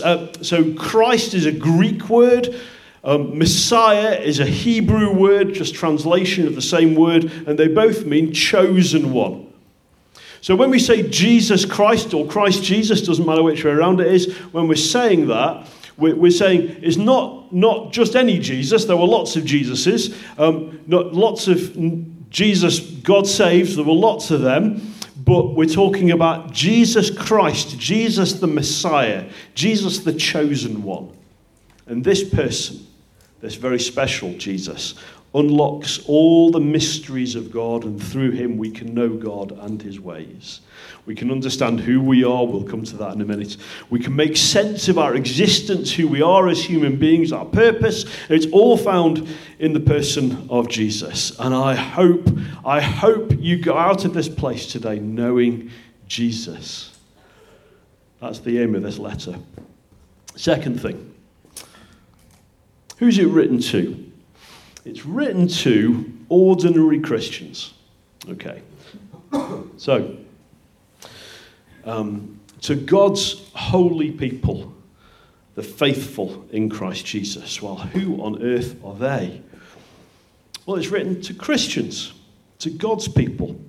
uh, 0.03 0.33
so 0.41 0.73
Christ 0.73 1.33
is 1.33 1.45
a 1.45 1.51
Greek 1.51 2.09
word 2.09 2.59
um, 3.03 3.37
Messiah 3.37 4.13
is 4.19 4.39
a 4.39 4.45
Hebrew 4.45 5.11
word, 5.11 5.53
just 5.53 5.73
translation 5.73 6.45
of 6.47 6.55
the 6.55 6.61
same 6.61 6.95
word, 6.95 7.25
and 7.47 7.57
they 7.57 7.67
both 7.67 8.05
mean 8.05 8.31
chosen 8.31 9.11
one. 9.11 9.51
So 10.41 10.55
when 10.55 10.69
we 10.69 10.79
say 10.79 11.07
Jesus 11.07 11.65
Christ 11.65 12.13
or 12.13 12.25
Christ 12.27 12.63
Jesus, 12.63 13.01
doesn't 13.01 13.25
matter 13.25 13.43
which 13.43 13.63
way 13.63 13.71
around 13.71 14.01
it 14.01 14.07
is, 14.07 14.35
when 14.51 14.67
we're 14.67 14.75
saying 14.75 15.27
that, 15.27 15.67
we're, 15.97 16.31
saying 16.31 16.77
it's 16.81 16.97
not, 16.97 17.53
not 17.53 17.93
just 17.93 18.15
any 18.15 18.39
Jesus. 18.39 18.85
There 18.85 18.97
were 18.97 19.05
lots 19.05 19.35
of 19.35 19.43
Jesuses, 19.43 20.15
um, 20.39 20.79
not, 20.87 21.13
lots 21.13 21.47
of 21.47 21.77
Jesus 22.31 22.79
God 22.79 23.27
saves. 23.27 23.75
There 23.75 23.85
were 23.85 23.93
lots 23.93 24.31
of 24.31 24.41
them, 24.41 24.93
but 25.17 25.53
we're 25.53 25.65
talking 25.65 26.09
about 26.09 26.51
Jesus 26.51 27.11
Christ, 27.11 27.77
Jesus 27.77 28.33
the 28.33 28.47
Messiah, 28.47 29.29
Jesus 29.53 29.99
the 29.99 30.13
chosen 30.13 30.81
one. 30.81 31.15
And 31.85 32.03
this 32.03 32.27
person, 32.27 32.87
this 33.41 33.55
very 33.55 33.79
special 33.79 34.33
Jesus, 34.37 34.95
unlocks 35.33 35.99
all 36.07 36.51
the 36.51 36.59
mysteries 36.59 37.35
of 37.35 37.51
God, 37.51 37.85
and 37.85 38.01
through 38.01 38.31
him 38.31 38.57
we 38.57 38.69
can 38.69 38.93
know 38.93 39.09
God 39.09 39.51
and 39.51 39.81
his 39.81 39.99
ways. 39.99 40.61
We 41.05 41.15
can 41.15 41.31
understand 41.31 41.79
who 41.79 42.01
we 42.01 42.23
are. 42.23 42.45
We'll 42.45 42.63
come 42.63 42.83
to 42.83 42.97
that 42.97 43.15
in 43.15 43.21
a 43.21 43.25
minute. 43.25 43.57
We 43.89 43.99
can 43.99 44.15
make 44.15 44.37
sense 44.37 44.87
of 44.87 44.99
our 44.99 45.15
existence, 45.15 45.91
who 45.91 46.07
we 46.07 46.21
are 46.21 46.47
as 46.47 46.63
human 46.63 46.97
beings, 46.97 47.31
our 47.31 47.45
purpose. 47.45 48.05
It's 48.29 48.45
all 48.47 48.77
found 48.77 49.27
in 49.57 49.73
the 49.73 49.79
person 49.79 50.47
of 50.49 50.69
Jesus. 50.69 51.37
And 51.39 51.55
I 51.55 51.75
hope, 51.75 52.29
I 52.63 52.81
hope 52.81 53.31
you 53.39 53.57
go 53.57 53.77
out 53.77 54.05
of 54.05 54.13
this 54.13 54.29
place 54.29 54.71
today 54.71 54.99
knowing 54.99 55.71
Jesus. 56.07 56.95
That's 58.19 58.39
the 58.39 58.59
aim 58.59 58.75
of 58.75 58.83
this 58.83 58.99
letter. 58.99 59.35
Second 60.35 60.79
thing, 60.79 61.10
who's 63.01 63.17
it 63.17 63.27
written 63.27 63.59
to? 63.59 64.11
It's 64.85 65.07
written 65.07 65.47
to 65.47 66.13
ordinary 66.29 67.01
Christians. 67.01 67.73
Okay. 68.29 68.61
So, 69.77 70.15
um, 71.85 72.39
to 72.61 72.75
God's 72.75 73.49
holy 73.55 74.11
people, 74.11 74.71
the 75.55 75.63
faithful 75.63 76.45
in 76.51 76.69
Christ 76.69 77.03
Jesus. 77.03 77.59
Well, 77.63 77.77
who 77.77 78.21
on 78.21 78.43
earth 78.43 78.75
are 78.85 78.93
they? 78.93 79.41
Well, 80.67 80.77
it's 80.77 80.89
written 80.89 81.19
to 81.21 81.33
Christians, 81.33 82.13
to 82.59 82.69
God's 82.69 83.07
people. 83.07 83.59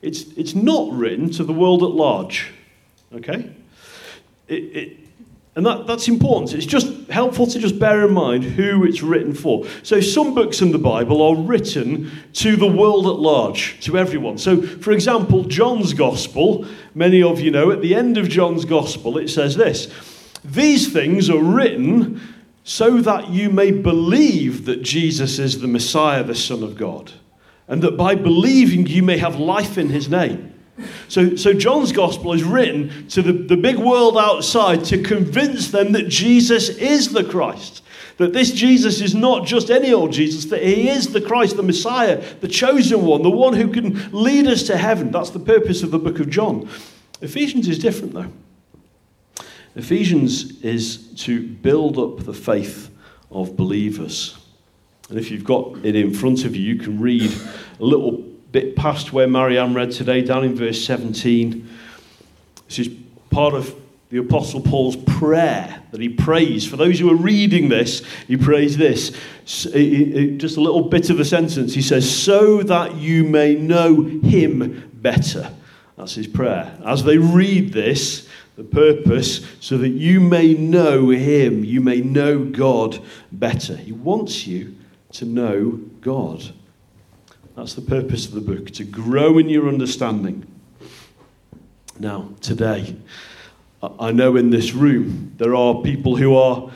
It's, 0.00 0.22
it's 0.38 0.54
not 0.54 0.90
written 0.90 1.28
to 1.32 1.44
the 1.44 1.52
world 1.52 1.82
at 1.82 1.90
large. 1.90 2.50
Okay? 3.14 3.54
It, 4.48 5.01
and 5.54 5.66
that, 5.66 5.86
that's 5.86 6.08
important. 6.08 6.54
It's 6.54 6.64
just 6.64 7.10
helpful 7.10 7.46
to 7.46 7.58
just 7.58 7.78
bear 7.78 8.06
in 8.06 8.14
mind 8.14 8.42
who 8.42 8.84
it's 8.84 9.02
written 9.02 9.34
for. 9.34 9.66
So, 9.82 10.00
some 10.00 10.34
books 10.34 10.62
in 10.62 10.72
the 10.72 10.78
Bible 10.78 11.20
are 11.20 11.36
written 11.36 12.10
to 12.34 12.56
the 12.56 12.66
world 12.66 13.06
at 13.06 13.16
large, 13.16 13.78
to 13.84 13.98
everyone. 13.98 14.38
So, 14.38 14.62
for 14.62 14.92
example, 14.92 15.44
John's 15.44 15.92
Gospel, 15.92 16.66
many 16.94 17.22
of 17.22 17.38
you 17.38 17.50
know, 17.50 17.70
at 17.70 17.82
the 17.82 17.94
end 17.94 18.16
of 18.16 18.30
John's 18.30 18.64
Gospel, 18.64 19.18
it 19.18 19.28
says 19.28 19.56
this 19.56 19.92
These 20.42 20.90
things 20.90 21.28
are 21.28 21.42
written 21.42 22.20
so 22.64 23.02
that 23.02 23.28
you 23.28 23.50
may 23.50 23.72
believe 23.72 24.64
that 24.64 24.80
Jesus 24.80 25.38
is 25.38 25.60
the 25.60 25.68
Messiah, 25.68 26.24
the 26.24 26.34
Son 26.34 26.62
of 26.62 26.78
God, 26.78 27.12
and 27.68 27.82
that 27.82 27.98
by 27.98 28.14
believing 28.14 28.86
you 28.86 29.02
may 29.02 29.18
have 29.18 29.36
life 29.36 29.76
in 29.76 29.90
his 29.90 30.08
name. 30.08 30.51
So, 31.08 31.36
so 31.36 31.52
John's 31.52 31.92
gospel 31.92 32.32
is 32.32 32.42
written 32.42 33.06
to 33.08 33.22
the, 33.22 33.32
the 33.32 33.56
big 33.56 33.76
world 33.76 34.16
outside 34.16 34.84
to 34.86 35.02
convince 35.02 35.70
them 35.70 35.92
that 35.92 36.08
Jesus 36.08 36.70
is 36.70 37.12
the 37.12 37.24
Christ. 37.24 37.82
That 38.16 38.32
this 38.32 38.52
Jesus 38.52 39.00
is 39.00 39.14
not 39.14 39.46
just 39.46 39.70
any 39.70 39.92
old 39.92 40.12
Jesus, 40.12 40.46
that 40.46 40.62
he 40.62 40.88
is 40.88 41.12
the 41.12 41.20
Christ, 41.20 41.56
the 41.56 41.62
Messiah, 41.62 42.22
the 42.40 42.48
chosen 42.48 43.04
one, 43.04 43.22
the 43.22 43.30
one 43.30 43.54
who 43.54 43.68
can 43.68 44.10
lead 44.12 44.46
us 44.46 44.62
to 44.64 44.76
heaven. 44.76 45.10
That's 45.10 45.30
the 45.30 45.38
purpose 45.38 45.82
of 45.82 45.90
the 45.90 45.98
book 45.98 46.20
of 46.20 46.30
John. 46.30 46.68
Ephesians 47.20 47.68
is 47.68 47.78
different, 47.78 48.14
though. 48.14 48.32
Ephesians 49.74 50.60
is 50.62 51.14
to 51.24 51.46
build 51.46 51.98
up 51.98 52.24
the 52.24 52.34
faith 52.34 52.90
of 53.30 53.56
believers. 53.56 54.36
And 55.08 55.18
if 55.18 55.30
you've 55.30 55.44
got 55.44 55.84
it 55.84 55.96
in 55.96 56.12
front 56.12 56.44
of 56.44 56.54
you, 56.54 56.74
you 56.74 56.80
can 56.80 57.00
read 57.00 57.30
a 57.80 57.84
little 57.84 58.31
bit 58.52 58.76
past 58.76 59.12
where 59.12 59.26
Marianne 59.26 59.74
read 59.74 59.90
today, 59.90 60.22
down 60.22 60.44
in 60.44 60.54
verse 60.54 60.84
17. 60.84 61.68
This 62.68 62.78
is 62.78 62.88
part 63.30 63.54
of 63.54 63.74
the 64.10 64.18
Apostle 64.18 64.60
Paul's 64.60 64.96
prayer 64.96 65.82
that 65.90 66.00
he 66.00 66.10
prays. 66.10 66.66
For 66.66 66.76
those 66.76 66.98
who 66.98 67.10
are 67.10 67.16
reading 67.16 67.70
this, 67.70 68.02
he 68.28 68.36
prays 68.36 68.76
this. 68.76 69.16
Just 69.46 69.66
a 69.74 70.60
little 70.60 70.82
bit 70.82 71.08
of 71.08 71.18
a 71.18 71.24
sentence. 71.24 71.72
He 71.72 71.80
says, 71.80 72.08
So 72.08 72.62
that 72.62 72.96
you 72.96 73.24
may 73.24 73.54
know 73.54 74.02
him 74.02 74.90
better. 74.92 75.50
That's 75.96 76.14
his 76.14 76.26
prayer. 76.26 76.78
As 76.84 77.04
they 77.04 77.16
read 77.16 77.72
this, 77.72 78.28
the 78.56 78.64
purpose, 78.64 79.46
so 79.60 79.78
that 79.78 79.88
you 79.88 80.20
may 80.20 80.52
know 80.52 81.08
him, 81.08 81.64
you 81.64 81.80
may 81.80 82.02
know 82.02 82.44
God 82.44 83.02
better. 83.32 83.76
He 83.76 83.92
wants 83.92 84.46
you 84.46 84.76
to 85.12 85.24
know 85.24 85.80
God. 86.02 86.52
That's 87.54 87.74
the 87.74 87.82
purpose 87.82 88.26
of 88.26 88.32
the 88.32 88.40
book, 88.40 88.70
to 88.72 88.84
grow 88.84 89.36
in 89.36 89.50
your 89.50 89.68
understanding. 89.68 90.46
Now, 91.98 92.30
today, 92.40 92.96
I 94.00 94.10
know 94.10 94.36
in 94.36 94.48
this 94.50 94.72
room 94.72 95.34
there 95.36 95.54
are 95.54 95.82
people 95.82 96.16
who 96.16 96.34
are 96.34 96.70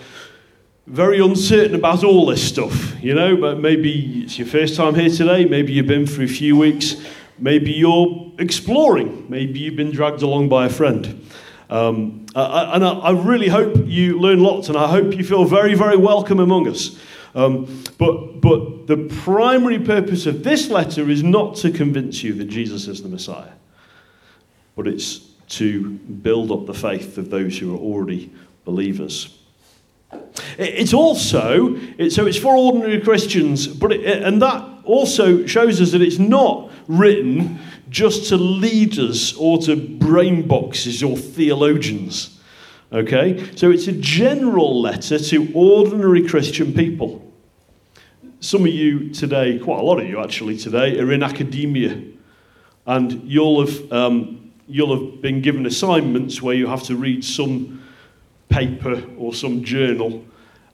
very 0.87 1.19
uncertain 1.19 1.75
about 1.75 2.05
all 2.05 2.27
this 2.27 2.47
stuff, 2.47 3.03
you 3.03 3.15
know, 3.15 3.37
but 3.37 3.59
maybe 3.59 4.25
it's 4.25 4.39
your 4.39 4.47
first 4.47 4.77
time 4.77 4.95
here 4.95 5.09
today, 5.09 5.47
maybe 5.47 5.73
you've 5.73 5.87
been 5.87 6.07
for 6.07 6.23
a 6.23 6.29
few 6.29 6.57
weeks, 6.57 6.97
maybe 7.39 7.73
you're 7.73 8.33
exploring, 8.39 9.27
maybe 9.31 9.59
you've 9.59 9.77
been 9.77 9.91
dragged 9.91 10.23
along 10.23 10.51
by 10.51 10.67
a 10.67 10.71
friend. 10.71 11.27
Um, 11.71 12.27
and 12.35 12.85
I, 12.85 12.93
I, 12.93 13.11
really 13.13 13.49
hope 13.49 13.77
you 13.87 14.21
learn 14.21 14.41
lots, 14.41 14.69
and 14.69 14.77
I 14.77 14.87
hope 14.87 15.17
you 15.17 15.25
feel 15.25 15.45
very, 15.45 15.75
very 15.75 15.97
welcome 15.97 16.39
among 16.39 16.69
us. 16.69 16.97
Um, 17.37 17.85
but, 17.99 18.41
but 18.41 18.87
the 18.87 18.97
primary 19.23 19.79
purpose 19.79 20.25
of 20.25 20.43
this 20.43 20.71
letter 20.71 21.11
is 21.11 21.23
not 21.23 21.55
to 21.57 21.71
convince 21.71 22.23
you 22.23 22.33
that 22.33 22.47
Jesus 22.47 22.89
is 22.89 23.03
the 23.03 23.11
Messiah, 23.11 23.53
but 24.75 24.89
it's 24.89 25.19
to 25.49 25.91
build 25.91 26.51
up 26.51 26.65
the 26.65 26.75
faith 26.75 27.19
of 27.19 27.29
those 27.29 27.59
who 27.59 27.75
are 27.75 27.79
already 27.79 28.33
believers. 28.65 29.39
It's 30.57 30.95
also, 30.95 31.77
so 32.09 32.27
it's 32.27 32.39
for 32.39 32.57
ordinary 32.57 33.03
Christians, 33.03 33.67
but 33.67 33.93
it, 33.93 34.23
and 34.23 34.41
that 34.41 34.67
also 34.85 35.45
shows 35.45 35.79
us 35.83 35.93
that 35.93 36.01
it's 36.01 36.19
not 36.19 36.71
written 36.89 37.59
just 37.91 38.31
to 38.31 38.39
leaders 38.39 39.35
or 39.35 39.59
to 39.59 39.77
brain 39.77 40.49
boxes 40.49 41.03
or 41.03 41.19
theologians. 41.19 42.41
Okay? 42.93 43.55
So 43.57 43.71
it's 43.71 43.89
a 43.89 43.93
general 43.93 44.81
letter 44.81 45.19
to 45.19 45.53
ordinary 45.53 46.27
Christian 46.27 46.73
people. 46.73 47.26
Some 48.41 48.63
of 48.63 48.69
you 48.69 49.09
today, 49.11 49.59
quite 49.59 49.79
a 49.79 49.83
lot 49.83 49.99
of 49.99 50.07
you 50.07 50.23
actually 50.23 50.59
today, 50.59 51.01
are 51.01 51.11
in 51.11 51.23
academia, 51.23 52.03
and 52.87 53.23
you'll 53.25 53.65
have, 53.65 53.93
um, 53.93 54.53
you'll 54.69 54.95
have 54.95 55.23
been 55.23 55.41
given 55.41 55.65
assignments 55.65 56.43
where 56.43 56.55
you 56.55 56.67
have 56.67 56.83
to 56.85 56.97
read 56.97 57.25
some 57.25 57.83
paper 58.51 59.03
or 59.17 59.33
some 59.33 59.65
journal, 59.65 60.23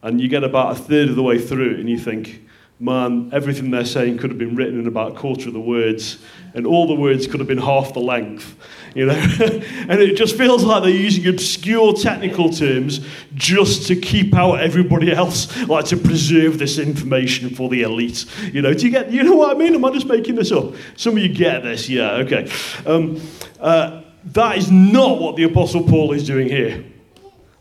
and 0.03 0.21
you 0.21 0.27
get 0.27 0.43
about 0.43 0.73
a 0.73 0.75
third 0.75 1.09
of 1.09 1.15
the 1.15 1.23
way 1.23 1.39
through 1.39 1.75
it, 1.75 1.81
and 1.81 1.89
you 1.89 1.99
think, 1.99 2.43
man, 2.83 3.31
everything 3.33 3.71
they're 3.71 3.85
saying 3.85 4.19
could 4.19 4.31
have 4.31 4.39
been 4.39 4.57
written 4.57 4.81
in 4.81 4.87
about 4.89 5.13
a 5.13 5.15
quarter 5.15 5.49
of 5.49 5.55
the 5.55 5.61
words, 5.61 6.19
and 6.55 6.67
all 6.67 6.87
the 6.87 6.95
words 6.95 7.27
could 7.27 7.39
have 7.39 7.49
been 7.49 7.59
half 7.59 7.95
the 7.95 8.01
length, 8.01 8.57
you 8.95 9.07
know? 9.07 9.15
and 9.43 10.01
it 10.01 10.17
just 10.17 10.37
feels 10.37 10.65
like 10.65 10.83
they're 10.83 10.91
using 10.91 11.27
obscure 11.29 11.95
technical 11.95 12.51
terms 12.51 13.07
just 13.35 13.87
to 13.87 13.97
keep 13.97 14.35
out 14.35 14.55
everybody 14.55 15.13
else, 15.13 15.57
like 15.69 15.85
to 15.87 15.97
preserve 15.97 16.59
this 16.59 16.79
information 16.79 17.51
for 17.51 17.69
the 17.69 17.83
elite. 17.83 18.27
You 18.53 18.63
know, 18.63 18.75
do 18.75 18.85
you 18.85 18.91
get, 18.91 19.13
you 19.13 19.23
know 19.23 19.37
what 19.37 19.55
I 19.55 19.59
mean? 19.59 19.75
Am 19.75 19.85
I 19.85 19.91
just 19.91 20.07
making 20.07 20.35
this 20.35 20.51
up? 20.51 20.75
Some 20.97 21.17
of 21.17 21.23
you 21.23 21.33
get 21.33 21.63
this, 21.63 21.89
yeah, 21.89 22.13
okay. 22.15 22.51
Um, 22.85 23.21
uh, 23.61 24.03
that 24.25 24.59
is 24.59 24.71
not 24.71 25.21
what 25.21 25.37
the 25.37 25.45
Apostle 25.45 25.85
Paul 25.85 26.13
is 26.13 26.27
doing 26.27 26.49
here. 26.49 26.85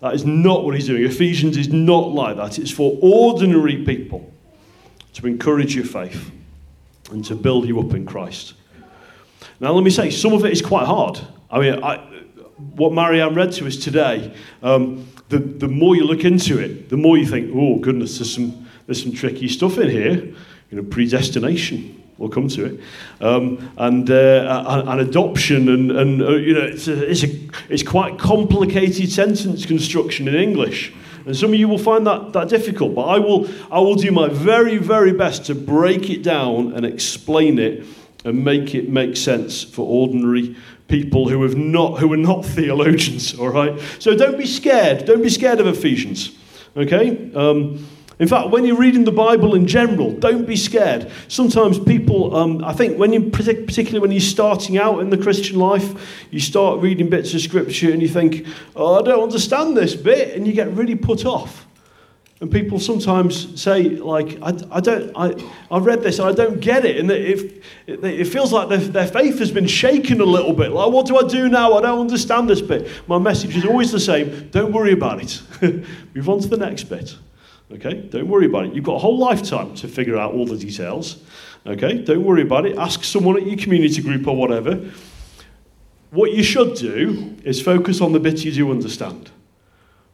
That 0.01 0.15
is 0.15 0.25
not 0.25 0.65
what 0.65 0.73
he's 0.73 0.87
doing. 0.87 1.03
Ephesians 1.03 1.57
is 1.57 1.69
not 1.69 2.09
like 2.09 2.37
that. 2.37 2.57
It's 2.57 2.71
for 2.71 2.97
ordinary 3.01 3.85
people 3.85 4.31
to 5.13 5.27
encourage 5.27 5.75
your 5.75 5.85
faith 5.85 6.31
and 7.11 7.23
to 7.25 7.35
build 7.35 7.67
you 7.67 7.79
up 7.79 7.93
in 7.93 8.05
Christ. 8.05 8.53
Now, 9.59 9.73
let 9.73 9.83
me 9.83 9.89
say, 9.89 10.09
some 10.09 10.33
of 10.33 10.45
it 10.45 10.51
is 10.51 10.61
quite 10.61 10.85
hard. 10.85 11.19
I 11.49 11.59
mean, 11.59 11.83
I, 11.83 11.97
what 12.75 12.93
Marianne 12.93 13.35
read 13.35 13.51
to 13.53 13.67
us 13.67 13.75
today, 13.75 14.33
um, 14.63 15.07
the, 15.29 15.39
the 15.39 15.67
more 15.67 15.95
you 15.95 16.03
look 16.03 16.23
into 16.23 16.59
it, 16.59 16.89
the 16.89 16.97
more 16.97 17.17
you 17.17 17.25
think, 17.25 17.51
oh, 17.53 17.77
goodness, 17.77 18.17
there's 18.17 18.33
some, 18.33 18.67
there's 18.85 19.01
some 19.01 19.11
tricky 19.11 19.47
stuff 19.47 19.77
in 19.77 19.89
here. 19.89 20.15
You 20.69 20.77
know, 20.77 20.83
predestination, 20.83 22.01
we'll 22.17 22.29
come 22.29 22.47
to 22.47 22.65
it, 22.65 22.79
um, 23.19 23.71
and, 23.77 24.09
uh, 24.09 24.83
and 24.87 25.01
adoption, 25.01 25.67
and, 25.67 25.91
and 25.91 26.21
uh, 26.21 26.35
you 26.35 26.53
know, 26.53 26.61
it's, 26.61 26.87
a, 26.87 27.09
it's, 27.11 27.23
a, 27.23 27.49
it's 27.67 27.83
quite 27.83 28.17
complicated 28.17 29.11
sentence 29.11 29.65
construction 29.65 30.29
in 30.29 30.35
English. 30.35 30.93
And 31.25 31.35
some 31.35 31.53
of 31.53 31.59
you 31.59 31.67
will 31.67 31.77
find 31.77 32.05
that, 32.07 32.33
that 32.33 32.49
difficult, 32.49 32.95
but 32.95 33.03
I 33.03 33.19
will, 33.19 33.49
I 33.71 33.79
will 33.79 33.95
do 33.95 34.11
my 34.11 34.27
very, 34.29 34.77
very 34.77 35.13
best 35.13 35.45
to 35.45 35.55
break 35.55 36.09
it 36.09 36.23
down 36.23 36.73
and 36.73 36.85
explain 36.85 37.59
it 37.59 37.85
and 38.25 38.43
make 38.43 38.75
it 38.75 38.89
make 38.89 39.17
sense 39.17 39.63
for 39.63 39.85
ordinary 39.87 40.55
people 40.87 41.29
who, 41.29 41.43
have 41.43 41.55
not, 41.55 41.99
who 41.99 42.11
are 42.13 42.17
not 42.17 42.45
theologians, 42.57 43.37
all 43.37 43.49
right? 43.49 43.79
So 43.99 44.15
don't 44.15 44.37
be 44.37 44.45
scared. 44.45 45.05
Don't 45.05 45.23
be 45.23 45.29
scared 45.29 45.59
of 45.59 45.67
Ephesians, 45.67 46.35
okay? 46.75 47.31
Um, 47.33 47.85
In 48.21 48.27
fact, 48.27 48.51
when 48.51 48.65
you're 48.65 48.77
reading 48.77 49.03
the 49.03 49.11
Bible 49.11 49.55
in 49.55 49.65
general, 49.65 50.11
don't 50.11 50.45
be 50.45 50.55
scared. 50.55 51.11
Sometimes 51.27 51.79
people, 51.79 52.37
um, 52.37 52.63
I 52.63 52.71
think, 52.71 52.99
when 52.99 53.11
you 53.11 53.31
particularly 53.31 53.97
when 53.97 54.11
you're 54.11 54.21
starting 54.21 54.77
out 54.77 54.99
in 54.99 55.09
the 55.09 55.17
Christian 55.17 55.57
life, 55.57 56.23
you 56.29 56.39
start 56.39 56.81
reading 56.81 57.09
bits 57.09 57.33
of 57.33 57.41
scripture 57.41 57.91
and 57.91 57.99
you 57.99 58.07
think, 58.07 58.45
"Oh, 58.75 58.99
I 58.99 59.01
don't 59.01 59.23
understand 59.23 59.75
this 59.75 59.95
bit," 59.95 60.35
and 60.35 60.45
you 60.45 60.53
get 60.53 60.71
really 60.73 60.93
put 60.93 61.25
off. 61.25 61.65
And 62.41 62.51
people 62.51 62.79
sometimes 62.79 63.59
say, 63.59 63.83
like, 63.89 64.37
I, 64.43 64.53
I 64.71 64.79
don't, 64.81 65.11
I, 65.15 65.33
I 65.71 65.79
read 65.79 66.03
this 66.03 66.19
and 66.19 66.29
I 66.29 66.33
don't 66.33 66.59
get 66.59 66.85
it. 66.85 66.97
And 66.97 67.09
it, 67.09 67.63
it, 67.85 68.03
it 68.03 68.25
feels 68.25 68.51
like 68.51 68.67
their, 68.67 68.79
their 68.79 69.07
faith 69.07 69.37
has 69.37 69.51
been 69.51 69.67
shaken 69.67 70.21
a 70.21 70.25
little 70.25 70.53
bit. 70.53 70.71
Like, 70.71 70.91
what 70.91 71.05
do 71.05 71.17
I 71.17 71.27
do 71.27 71.49
now? 71.49 71.73
I 71.73 71.81
don't 71.81 71.99
understand 71.99 72.49
this 72.49 72.61
bit. 72.61 72.89
My 73.07 73.19
message 73.19 73.55
is 73.55 73.63
always 73.63 73.91
the 73.91 73.99
same 73.99 74.49
don't 74.49 74.71
worry 74.71 74.93
about 74.93 75.21
it. 75.21 75.41
Move 76.15 76.29
on 76.29 76.39
to 76.39 76.47
the 76.47 76.57
next 76.57 76.85
bit. 76.85 77.15
Okay? 77.73 78.01
Don't 78.09 78.27
worry 78.27 78.45
about 78.45 78.65
it. 78.65 78.73
You've 78.73 78.83
got 78.83 78.95
a 78.95 78.99
whole 78.99 79.17
lifetime 79.17 79.73
to 79.75 79.87
figure 79.87 80.17
out 80.17 80.33
all 80.33 80.45
the 80.45 80.57
details. 80.57 81.23
Okay? 81.65 82.01
Don't 82.03 82.23
worry 82.23 82.41
about 82.41 82.65
it. 82.65 82.77
Ask 82.77 83.03
someone 83.03 83.37
at 83.37 83.45
your 83.45 83.57
community 83.57 84.01
group 84.01 84.27
or 84.27 84.35
whatever. 84.35 84.91
What 86.11 86.33
you 86.33 86.43
should 86.43 86.75
do 86.75 87.37
is 87.43 87.61
focus 87.61 88.01
on 88.01 88.11
the 88.11 88.19
bits 88.19 88.43
you 88.43 88.51
do 88.51 88.71
understand. 88.71 89.31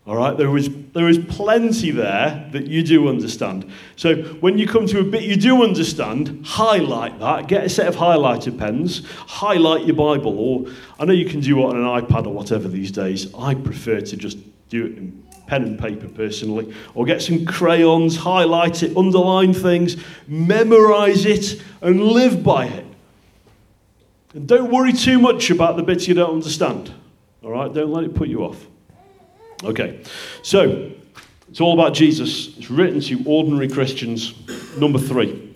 All 0.08 0.16
right, 0.16 0.38
there 0.38 0.56
is, 0.56 0.70
there 0.94 1.10
is 1.10 1.20
plenty 1.20 1.92
there 1.92 2.48
that 2.54 2.68
you 2.68 2.82
do 2.82 3.10
understand. 3.10 3.70
So 3.98 4.16
when 4.36 4.58
you 4.58 4.66
come 4.66 4.88
to 4.88 5.00
a 5.00 5.04
bit 5.04 5.24
you 5.24 5.36
do 5.36 5.64
understand, 5.64 6.46
highlight 6.46 7.20
that. 7.20 7.50
Get 7.50 7.66
a 7.66 7.70
set 7.70 7.88
of 7.88 7.98
highlighter 7.98 8.58
pens, 8.58 9.06
highlight 9.06 9.86
your 9.86 9.98
Bible. 9.98 10.40
Or 10.40 10.72
I 10.98 11.04
know 11.04 11.12
you 11.12 11.30
can 11.30 11.42
do 11.42 11.60
it 11.60 11.66
on 11.66 11.76
an 11.76 11.84
iPad 11.84 12.26
or 12.26 12.34
whatever 12.34 12.70
these 12.70 12.90
days. 12.90 13.34
I 13.36 13.54
prefer 13.54 14.00
to 14.00 14.16
just 14.16 14.38
do 14.70 14.86
it 14.86 14.98
in 14.98 15.24
pen 15.48 15.64
and 15.64 15.80
paper 15.80 16.08
personally. 16.08 16.74
Or 16.94 17.06
get 17.06 17.22
some 17.22 17.46
crayons, 17.46 18.18
highlight 18.18 18.84
it, 18.84 18.96
underline 18.96 19.54
things, 19.54 19.98
memorize 20.28 21.26
it, 21.26 21.62
and 21.82 22.02
live 22.02 22.44
by 22.44 22.68
it. 22.68 22.86
And 24.34 24.48
don't 24.48 24.72
worry 24.72 24.94
too 24.94 25.18
much 25.18 25.50
about 25.50 25.78
the 25.78 25.84
bits 25.84 26.08
you 26.08 26.14
don't 26.14 26.34
understand. 26.34 26.94
All 27.44 27.52
right, 27.52 27.74
don't 27.74 27.92
let 27.92 28.04
it 28.04 28.14
put 28.14 28.28
you 28.28 28.44
off. 28.44 28.68
Okay, 29.64 30.04
so 30.44 30.92
it's 31.50 31.62
all 31.62 31.74
about 31.74 31.94
Jesus. 31.94 32.56
It's 32.58 32.70
written 32.70 33.00
to 33.02 33.24
ordinary 33.26 33.70
Christians. 33.70 34.34
Number 34.78 35.00
three, 35.00 35.56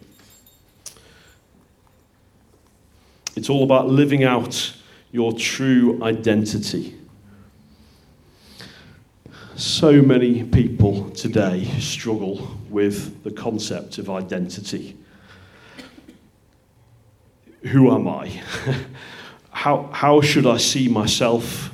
it's 3.36 3.50
all 3.50 3.64
about 3.64 3.90
living 3.90 4.24
out 4.24 4.74
your 5.12 5.34
true 5.34 6.02
identity. 6.02 6.98
So 9.56 10.02
many 10.02 10.44
people 10.46 11.10
today 11.10 11.66
struggle 11.78 12.58
with 12.70 13.22
the 13.24 13.32
concept 13.32 13.98
of 13.98 14.10
identity. 14.10 14.98
Who 17.64 17.94
am 17.94 18.08
I? 18.08 18.30
how, 19.52 19.90
how 19.92 20.22
should 20.22 20.48
I 20.48 20.58
see 20.58 20.88
myself? 20.88 21.74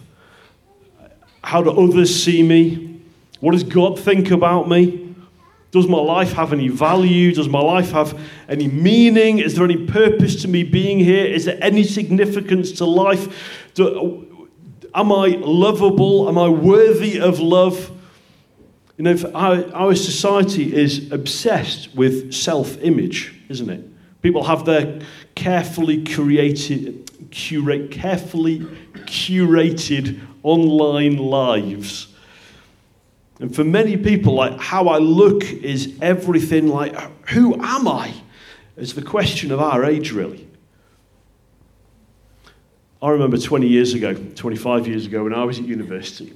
How 1.44 1.62
do 1.62 1.70
others 1.70 2.24
see 2.24 2.42
me? 2.42 3.00
What 3.42 3.52
does 3.52 3.64
God 3.64 4.00
think 4.00 4.32
about 4.32 4.68
me? 4.68 5.16
Does 5.72 5.88
my 5.88 6.00
life 6.00 6.34
have 6.34 6.54
any 6.54 6.70
value? 6.70 7.32
Does 7.32 7.48
my 7.48 7.62
life 7.62 7.92
have 7.92 8.20
any 8.50 8.68
meaning? 8.68 9.38
Is 9.38 9.56
there 9.56 9.66
any 9.66 9.86
purpose 9.86 10.42
to 10.42 10.48
me 10.48 10.64
being 10.64 10.98
here? 10.98 11.26
Is 11.26 11.46
there 11.46 11.60
any 11.62 11.84
significance 11.84 12.72
to 12.74 12.86
life? 12.86 13.70
Do, 13.76 14.27
am 14.94 15.12
I 15.12 15.28
lovable? 15.40 16.28
Am 16.28 16.38
I 16.38 16.50
worthy 16.50 17.20
of 17.20 17.40
love? 17.40 17.92
You 18.98 19.04
know, 19.04 19.32
our, 19.36 19.74
our 19.74 19.96
society 19.96 20.76
is 20.76 21.12
obsessed 21.12 21.96
with 21.96 22.34
self 22.34 22.78
image, 22.82 23.36
isn't 23.50 23.70
it? 23.70 24.22
People 24.22 24.44
have 24.44 24.66
their 24.66 25.00
carefully 25.36 26.04
curated, 26.04 27.30
curate, 27.30 27.92
carefully 27.92 28.60
curated 29.06 30.20
online 30.44 31.18
lives. 31.18 32.08
And 33.40 33.56
for 33.56 33.64
many 33.64 33.98
people, 33.98 34.34
like 34.34 34.60
how 34.60 34.88
I 34.88 34.98
look 34.98 35.44
is 35.44 35.96
everything 36.02 36.68
like, 36.68 36.96
who 37.30 37.54
am 37.62 37.88
I? 37.88 38.14
It's 38.76 38.94
the 38.94 39.04
question 39.04 39.52
of 39.52 39.60
our 39.60 39.86
age, 39.86 40.12
really. 40.12 40.47
I 43.00 43.10
remember 43.12 43.38
20 43.38 43.68
years 43.68 43.94
ago, 43.94 44.14
25 44.14 44.88
years 44.88 45.06
ago, 45.06 45.24
when 45.24 45.34
I 45.34 45.44
was 45.44 45.60
at 45.60 45.66
university, 45.66 46.34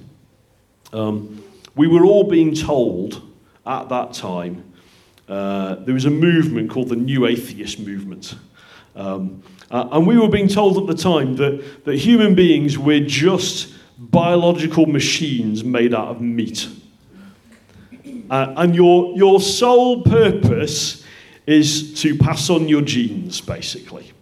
um, 0.92 1.42
we 1.74 1.88
were 1.88 2.04
all 2.04 2.24
being 2.24 2.54
told 2.54 3.20
at 3.66 3.88
that 3.88 4.12
time 4.12 4.72
uh, 5.28 5.76
there 5.76 5.94
was 5.94 6.04
a 6.04 6.10
movement 6.10 6.70
called 6.70 6.90
the 6.90 6.96
New 6.96 7.26
Atheist 7.26 7.80
Movement. 7.80 8.36
Um, 8.94 9.42
uh, 9.72 9.88
and 9.90 10.06
we 10.06 10.16
were 10.16 10.28
being 10.28 10.46
told 10.46 10.78
at 10.78 10.86
the 10.86 11.02
time 11.02 11.34
that, 11.36 11.84
that 11.84 11.96
human 11.96 12.34
beings 12.36 12.78
were 12.78 13.00
just 13.00 13.74
biological 13.98 14.86
machines 14.86 15.64
made 15.64 15.94
out 15.94 16.08
of 16.08 16.20
meat. 16.20 16.68
Uh, 18.30 18.54
and 18.56 18.74
your, 18.74 19.16
your 19.16 19.40
sole 19.40 20.02
purpose 20.02 21.04
is 21.44 22.00
to 22.02 22.16
pass 22.16 22.50
on 22.50 22.68
your 22.68 22.82
genes, 22.82 23.40
basically. 23.40 24.12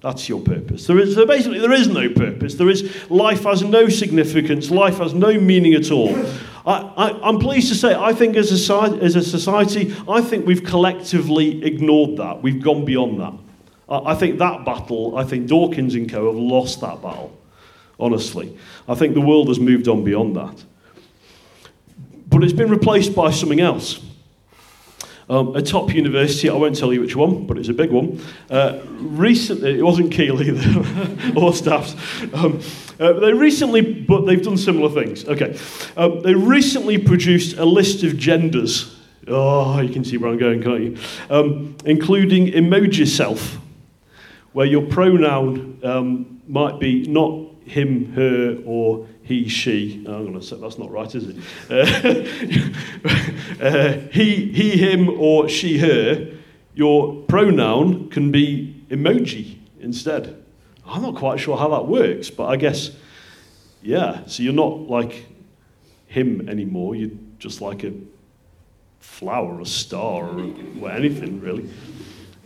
That's 0.00 0.28
your 0.28 0.40
purpose. 0.40 0.86
There 0.86 0.98
is, 0.98 1.16
basically, 1.16 1.58
there 1.58 1.72
is 1.72 1.88
no 1.88 2.08
purpose. 2.08 2.54
There 2.54 2.68
is, 2.68 3.10
life 3.10 3.44
has 3.44 3.62
no 3.62 3.88
significance. 3.88 4.70
Life 4.70 4.98
has 4.98 5.12
no 5.12 5.40
meaning 5.40 5.74
at 5.74 5.90
all. 5.90 6.14
I, 6.64 7.18
am 7.22 7.38
pleased 7.38 7.68
to 7.68 7.74
say, 7.74 7.94
I 7.94 8.12
think 8.12 8.36
as 8.36 8.70
a, 8.70 8.74
as 9.00 9.16
a 9.16 9.22
society, 9.22 9.94
I 10.08 10.20
think 10.20 10.46
we've 10.46 10.62
collectively 10.62 11.64
ignored 11.64 12.18
that. 12.18 12.42
We've 12.42 12.62
gone 12.62 12.84
beyond 12.84 13.20
that. 13.20 13.34
I, 13.88 14.12
I 14.12 14.14
think 14.14 14.38
that 14.38 14.64
battle, 14.64 15.16
I 15.16 15.24
think 15.24 15.48
Dawkins 15.48 15.94
and 15.94 16.08
co. 16.08 16.26
have 16.26 16.36
lost 16.36 16.80
that 16.82 17.02
battle 17.02 17.38
honestly. 18.00 18.56
I 18.88 18.94
think 18.94 19.14
the 19.14 19.20
world 19.20 19.48
has 19.48 19.58
moved 19.58 19.88
on 19.88 20.04
beyond 20.04 20.36
that. 20.36 20.64
But 22.28 22.44
it's 22.44 22.52
been 22.52 22.70
replaced 22.70 23.14
by 23.14 23.30
something 23.30 23.60
else. 23.60 24.00
Um, 25.30 25.54
a 25.54 25.60
top 25.60 25.92
university, 25.92 26.48
I 26.48 26.54
won't 26.54 26.78
tell 26.78 26.90
you 26.90 27.02
which 27.02 27.14
one, 27.14 27.46
but 27.46 27.58
it's 27.58 27.68
a 27.68 27.74
big 27.74 27.90
one. 27.90 28.18
Uh, 28.48 28.80
recently, 28.98 29.78
it 29.78 29.82
wasn't 29.82 30.10
Keele 30.10 30.42
either, 30.42 30.78
or 31.36 31.52
Staffs. 31.52 31.94
Um, 32.32 32.60
uh, 32.98 33.12
they 33.12 33.34
recently, 33.34 33.82
but 33.82 34.24
they've 34.24 34.42
done 34.42 34.56
similar 34.56 34.88
things. 34.88 35.26
Okay. 35.26 35.58
Um, 35.98 36.20
they 36.22 36.34
recently 36.34 36.96
produced 36.96 37.58
a 37.58 37.64
list 37.66 38.04
of 38.04 38.16
genders. 38.16 38.96
Oh, 39.26 39.78
you 39.80 39.92
can 39.92 40.02
see 40.02 40.16
where 40.16 40.30
I'm 40.30 40.38
going, 40.38 40.62
can't 40.62 40.80
you? 40.80 40.96
Um, 41.28 41.76
including 41.84 42.46
emoji 42.46 43.06
self, 43.06 43.58
where 44.52 44.66
your 44.66 44.86
pronoun 44.86 45.78
um, 45.84 46.40
might 46.48 46.80
be 46.80 47.06
not 47.06 47.48
him, 47.66 48.12
her, 48.12 48.58
or 48.64 49.06
he, 49.28 49.46
she. 49.46 50.04
Oh, 50.08 50.14
I'm 50.14 50.26
going 50.26 50.40
to 50.40 50.42
say 50.44 50.56
that's 50.56 50.78
not 50.78 50.90
right, 50.90 51.14
is 51.14 51.28
it? 51.28 51.36
Uh, 51.70 53.62
uh, 53.62 53.92
he, 54.10 54.50
he, 54.52 54.70
him, 54.78 55.10
or 55.20 55.50
she, 55.50 55.76
her. 55.78 56.32
Your 56.74 57.14
pronoun 57.24 58.08
can 58.08 58.32
be 58.32 58.82
emoji 58.88 59.58
instead. 59.80 60.42
I'm 60.86 61.02
not 61.02 61.14
quite 61.16 61.40
sure 61.40 61.58
how 61.58 61.68
that 61.68 61.86
works, 61.86 62.30
but 62.30 62.46
I 62.46 62.56
guess, 62.56 62.92
yeah. 63.82 64.24
So 64.24 64.42
you're 64.42 64.54
not 64.54 64.88
like 64.88 65.26
him 66.06 66.48
anymore. 66.48 66.96
You're 66.96 67.10
just 67.38 67.60
like 67.60 67.84
a 67.84 67.92
flower, 69.00 69.60
a 69.60 69.66
star, 69.66 70.24
or 70.80 70.90
anything 70.90 71.42
really. 71.42 71.68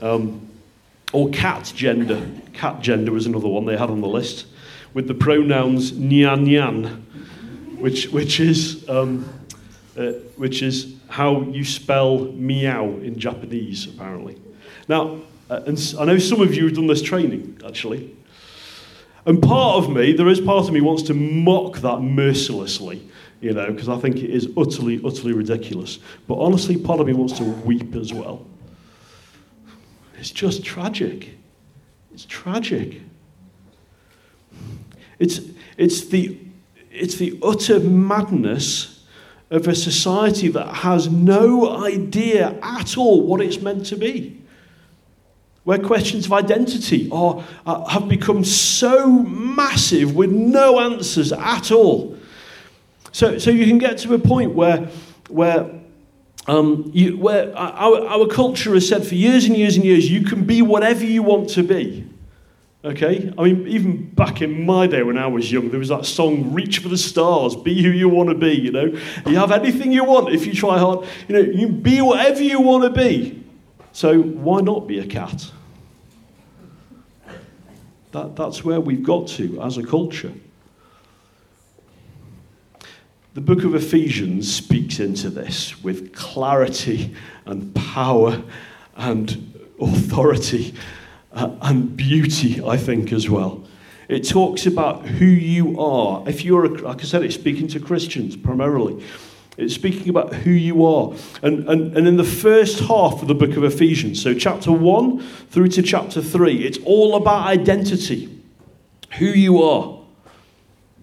Um, 0.00 0.48
or 1.12 1.28
cat 1.30 1.72
gender. 1.76 2.28
Cat 2.54 2.80
gender 2.80 3.12
was 3.12 3.26
another 3.26 3.46
one 3.46 3.66
they 3.66 3.76
had 3.76 3.88
on 3.88 4.00
the 4.00 4.08
list 4.08 4.46
with 4.94 5.08
the 5.08 5.14
pronouns 5.14 5.92
nyan 5.92 6.46
nyan, 6.46 7.02
which, 7.78 8.08
which, 8.08 8.40
is, 8.40 8.88
um, 8.88 9.28
uh, 9.96 10.12
which 10.36 10.62
is 10.62 10.94
how 11.08 11.42
you 11.42 11.64
spell 11.64 12.26
meow 12.32 12.88
in 13.02 13.18
Japanese, 13.18 13.86
apparently. 13.86 14.40
Now, 14.88 15.20
uh, 15.50 15.62
and 15.66 15.94
I 15.98 16.04
know 16.04 16.18
some 16.18 16.40
of 16.40 16.54
you 16.54 16.64
have 16.64 16.74
done 16.74 16.86
this 16.86 17.02
training, 17.02 17.60
actually. 17.66 18.16
And 19.24 19.40
part 19.40 19.84
of 19.84 19.90
me, 19.90 20.12
there 20.12 20.28
is 20.28 20.40
part 20.40 20.66
of 20.66 20.72
me 20.72 20.80
wants 20.80 21.02
to 21.04 21.14
mock 21.14 21.78
that 21.78 22.00
mercilessly, 22.00 23.08
you 23.40 23.52
know, 23.52 23.70
because 23.70 23.88
I 23.88 23.98
think 23.98 24.16
it 24.16 24.30
is 24.30 24.48
utterly, 24.56 25.00
utterly 25.04 25.32
ridiculous. 25.32 25.98
But 26.26 26.36
honestly, 26.36 26.76
part 26.76 27.00
of 27.00 27.06
me 27.06 27.12
wants 27.12 27.38
to 27.38 27.44
weep 27.44 27.94
as 27.94 28.12
well. 28.12 28.46
It's 30.18 30.30
just 30.30 30.64
tragic. 30.64 31.30
It's 32.12 32.24
tragic. 32.24 33.00
It's, 35.22 35.40
it's, 35.76 36.06
the, 36.06 36.36
it's 36.90 37.14
the 37.14 37.38
utter 37.42 37.78
madness 37.78 39.04
of 39.50 39.68
a 39.68 39.74
society 39.74 40.48
that 40.48 40.66
has 40.66 41.08
no 41.08 41.84
idea 41.84 42.58
at 42.60 42.98
all 42.98 43.24
what 43.24 43.40
it's 43.40 43.60
meant 43.60 43.86
to 43.86 43.96
be. 43.96 44.42
Where 45.62 45.78
questions 45.78 46.26
of 46.26 46.32
identity 46.32 47.08
are, 47.12 47.44
uh, 47.64 47.84
have 47.84 48.08
become 48.08 48.42
so 48.42 49.06
massive 49.12 50.16
with 50.16 50.32
no 50.32 50.80
answers 50.80 51.32
at 51.32 51.70
all. 51.70 52.16
So, 53.12 53.38
so 53.38 53.50
you 53.50 53.66
can 53.66 53.78
get 53.78 53.98
to 53.98 54.14
a 54.14 54.18
point 54.18 54.54
where, 54.54 54.88
where 55.28 55.70
um, 56.48 56.90
you, 56.92 57.16
where 57.16 57.56
our, 57.56 58.04
our 58.08 58.26
culture 58.26 58.74
has 58.74 58.88
said 58.88 59.06
for 59.06 59.14
years 59.14 59.44
and 59.44 59.56
years 59.56 59.76
and 59.76 59.84
years, 59.84 60.10
you 60.10 60.24
can 60.24 60.44
be 60.44 60.62
whatever 60.62 61.04
you 61.04 61.22
want 61.22 61.50
to 61.50 61.62
be. 61.62 62.08
Okay? 62.84 63.32
I 63.38 63.44
mean, 63.44 63.68
even 63.68 64.10
back 64.10 64.42
in 64.42 64.66
my 64.66 64.86
day 64.86 65.02
when 65.02 65.16
I 65.16 65.28
was 65.28 65.52
young, 65.52 65.70
there 65.70 65.78
was 65.78 65.90
that 65.90 66.04
song, 66.04 66.52
Reach 66.52 66.78
for 66.78 66.88
the 66.88 66.98
Stars, 66.98 67.54
be 67.54 67.82
who 67.82 67.90
you 67.90 68.08
want 68.08 68.28
to 68.30 68.34
be, 68.34 68.52
you 68.52 68.72
know? 68.72 68.86
You 69.26 69.36
have 69.36 69.52
anything 69.52 69.92
you 69.92 70.04
want 70.04 70.34
if 70.34 70.46
you 70.46 70.52
try 70.52 70.78
hard. 70.78 71.06
You 71.28 71.36
know, 71.36 71.40
you 71.42 71.66
can 71.68 71.80
be 71.80 72.00
whatever 72.00 72.42
you 72.42 72.60
want 72.60 72.82
to 72.84 72.90
be. 72.90 73.44
So 73.92 74.20
why 74.20 74.62
not 74.62 74.88
be 74.88 74.98
a 74.98 75.06
cat? 75.06 75.50
That, 78.10 78.36
that's 78.36 78.64
where 78.64 78.80
we've 78.80 79.02
got 79.02 79.28
to 79.28 79.60
as 79.62 79.78
a 79.78 79.82
culture. 79.82 80.32
The 83.34 83.40
book 83.40 83.64
of 83.64 83.74
Ephesians 83.74 84.52
speaks 84.52 84.98
into 85.00 85.30
this 85.30 85.82
with 85.82 86.14
clarity 86.14 87.14
and 87.46 87.74
power 87.74 88.42
and 88.96 89.72
authority 89.80 90.74
uh, 91.32 91.54
and 91.62 91.96
beauty, 91.96 92.62
I 92.62 92.76
think, 92.76 93.12
as 93.12 93.28
well. 93.28 93.64
It 94.08 94.28
talks 94.28 94.66
about 94.66 95.06
who 95.06 95.24
you 95.24 95.80
are. 95.80 96.28
If 96.28 96.44
you're, 96.44 96.64
a, 96.64 96.68
like 96.68 97.00
I 97.00 97.04
said, 97.04 97.22
it's 97.22 97.34
speaking 97.34 97.68
to 97.68 97.80
Christians 97.80 98.36
primarily. 98.36 99.02
It's 99.56 99.74
speaking 99.74 100.08
about 100.08 100.34
who 100.34 100.50
you 100.50 100.84
are. 100.84 101.14
And, 101.42 101.68
and, 101.68 101.96
and 101.96 102.08
in 102.08 102.16
the 102.16 102.24
first 102.24 102.80
half 102.80 103.22
of 103.22 103.28
the 103.28 103.34
book 103.34 103.56
of 103.56 103.64
Ephesians, 103.64 104.22
so 104.22 104.34
chapter 104.34 104.72
1 104.72 105.20
through 105.50 105.68
to 105.68 105.82
chapter 105.82 106.22
3, 106.22 106.64
it's 106.64 106.78
all 106.84 107.16
about 107.16 107.46
identity, 107.46 108.42
who 109.18 109.26
you 109.26 109.62
are. 109.62 109.98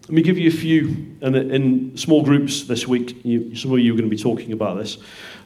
Let 0.04 0.12
me 0.12 0.22
give 0.24 0.40
you 0.40 0.50
a 0.50 0.54
few 0.54 0.88
in, 1.22 1.36
in 1.36 1.98
small 1.98 2.24
groups 2.24 2.64
this 2.64 2.88
week. 2.88 3.24
You, 3.24 3.56
some 3.56 3.72
of 3.72 3.80
you 3.80 3.94
are 3.94 3.98
going 3.98 4.10
to 4.10 4.16
be 4.16 4.22
talking 4.22 4.52
about 4.52 4.78
this. 4.78 4.98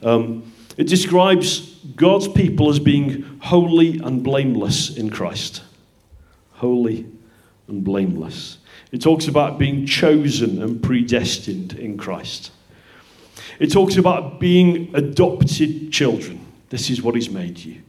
Um, 0.02 0.52
it 0.78 0.88
describes 0.88 1.76
God's 1.96 2.28
people 2.28 2.70
as 2.70 2.80
being 2.80 3.40
holy 3.42 4.00
and 4.00 4.24
blameless 4.24 4.96
in 4.96 5.10
Christ. 5.10 5.62
Holy 6.54 7.06
and 7.68 7.84
blameless. 7.84 8.58
It 8.92 9.02
talks 9.02 9.28
about 9.28 9.58
being 9.58 9.86
chosen 9.86 10.62
and 10.62 10.82
predestined 10.82 11.74
in 11.74 11.98
Christ. 11.98 12.52
It 13.60 13.72
talks 13.72 13.98
about 13.98 14.40
being 14.40 14.94
adopted 14.96 15.92
children. 15.92 16.46
This 16.70 16.90
is 16.90 17.02
what 17.02 17.16
He's 17.16 17.30
made 17.30 17.60
you 17.60 17.82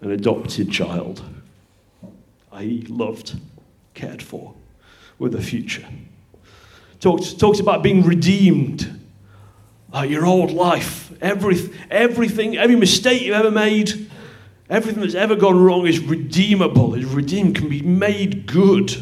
an 0.00 0.12
adopted 0.12 0.70
child, 0.70 1.22
i.e., 2.52 2.84
loved, 2.88 3.36
cared 3.94 4.22
for, 4.22 4.54
with 5.18 5.34
a 5.34 5.42
future 5.42 5.84
talks, 7.00 7.32
talks 7.32 7.60
about 7.60 7.82
being 7.82 8.02
redeemed. 8.04 8.97
Uh, 9.92 10.02
your 10.02 10.26
old 10.26 10.50
life, 10.50 11.10
every, 11.22 11.70
everything, 11.90 12.58
every 12.58 12.76
mistake 12.76 13.22
you've 13.22 13.34
ever 13.34 13.50
made, 13.50 14.10
everything 14.68 15.00
that's 15.00 15.14
ever 15.14 15.34
gone 15.34 15.58
wrong 15.58 15.86
is 15.86 15.98
redeemable, 15.98 16.94
is 16.94 17.06
redeemed, 17.06 17.56
can 17.56 17.68
be 17.70 17.80
made 17.80 18.46
good. 18.46 18.94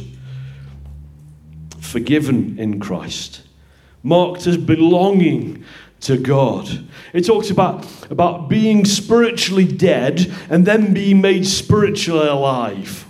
Forgiven 1.80 2.58
in 2.58 2.78
Christ, 2.78 3.42
marked 4.02 4.46
as 4.46 4.56
belonging 4.56 5.64
to 6.00 6.16
God. 6.16 6.86
It 7.12 7.24
talks 7.24 7.50
about, 7.50 7.84
about 8.10 8.48
being 8.48 8.84
spiritually 8.84 9.64
dead 9.64 10.32
and 10.50 10.66
then 10.66 10.94
being 10.94 11.20
made 11.20 11.46
spiritually 11.46 12.28
alive. 12.28 13.06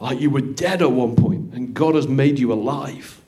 Like 0.00 0.20
you 0.20 0.30
were 0.30 0.40
dead 0.40 0.80
at 0.80 0.90
one 0.90 1.16
point, 1.16 1.52
and 1.52 1.74
God 1.74 1.96
has 1.96 2.08
made 2.08 2.38
you 2.38 2.52
alive. 2.52 3.20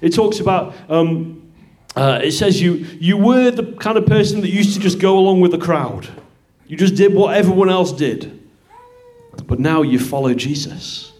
It 0.00 0.14
talks 0.14 0.40
about, 0.40 0.74
um, 0.88 1.47
uh, 1.96 2.20
it 2.22 2.32
says 2.32 2.60
you, 2.60 2.86
you 3.00 3.16
were 3.16 3.50
the 3.50 3.72
kind 3.72 3.98
of 3.98 4.06
person 4.06 4.40
that 4.42 4.50
used 4.50 4.74
to 4.74 4.80
just 4.80 4.98
go 4.98 5.18
along 5.18 5.40
with 5.40 5.50
the 5.50 5.58
crowd. 5.58 6.08
You 6.66 6.76
just 6.76 6.94
did 6.94 7.14
what 7.14 7.36
everyone 7.36 7.70
else 7.70 7.92
did. 7.92 8.34
But 9.46 9.58
now 9.58 9.82
you 9.82 9.98
follow 9.98 10.34
Jesus. 10.34 11.12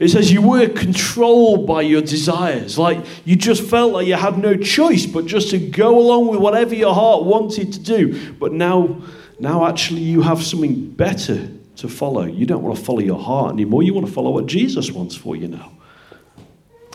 It 0.00 0.08
says 0.08 0.32
you 0.32 0.42
were 0.42 0.68
controlled 0.68 1.66
by 1.66 1.82
your 1.82 2.00
desires. 2.00 2.78
Like 2.78 3.04
you 3.24 3.36
just 3.36 3.62
felt 3.62 3.92
like 3.92 4.06
you 4.06 4.14
had 4.14 4.38
no 4.38 4.56
choice 4.56 5.06
but 5.06 5.26
just 5.26 5.50
to 5.50 5.58
go 5.58 5.98
along 5.98 6.28
with 6.28 6.40
whatever 6.40 6.74
your 6.74 6.94
heart 6.94 7.24
wanted 7.24 7.72
to 7.74 7.80
do. 7.80 8.32
But 8.32 8.52
now, 8.52 9.02
now 9.38 9.66
actually 9.66 10.00
you 10.00 10.22
have 10.22 10.42
something 10.42 10.90
better 10.90 11.48
to 11.76 11.88
follow. 11.88 12.24
You 12.24 12.46
don't 12.46 12.62
want 12.62 12.76
to 12.78 12.84
follow 12.84 13.00
your 13.00 13.20
heart 13.20 13.52
anymore. 13.52 13.82
You 13.82 13.94
want 13.94 14.06
to 14.06 14.12
follow 14.12 14.30
what 14.30 14.46
Jesus 14.46 14.90
wants 14.90 15.14
for 15.14 15.36
you 15.36 15.48
now 15.48 15.70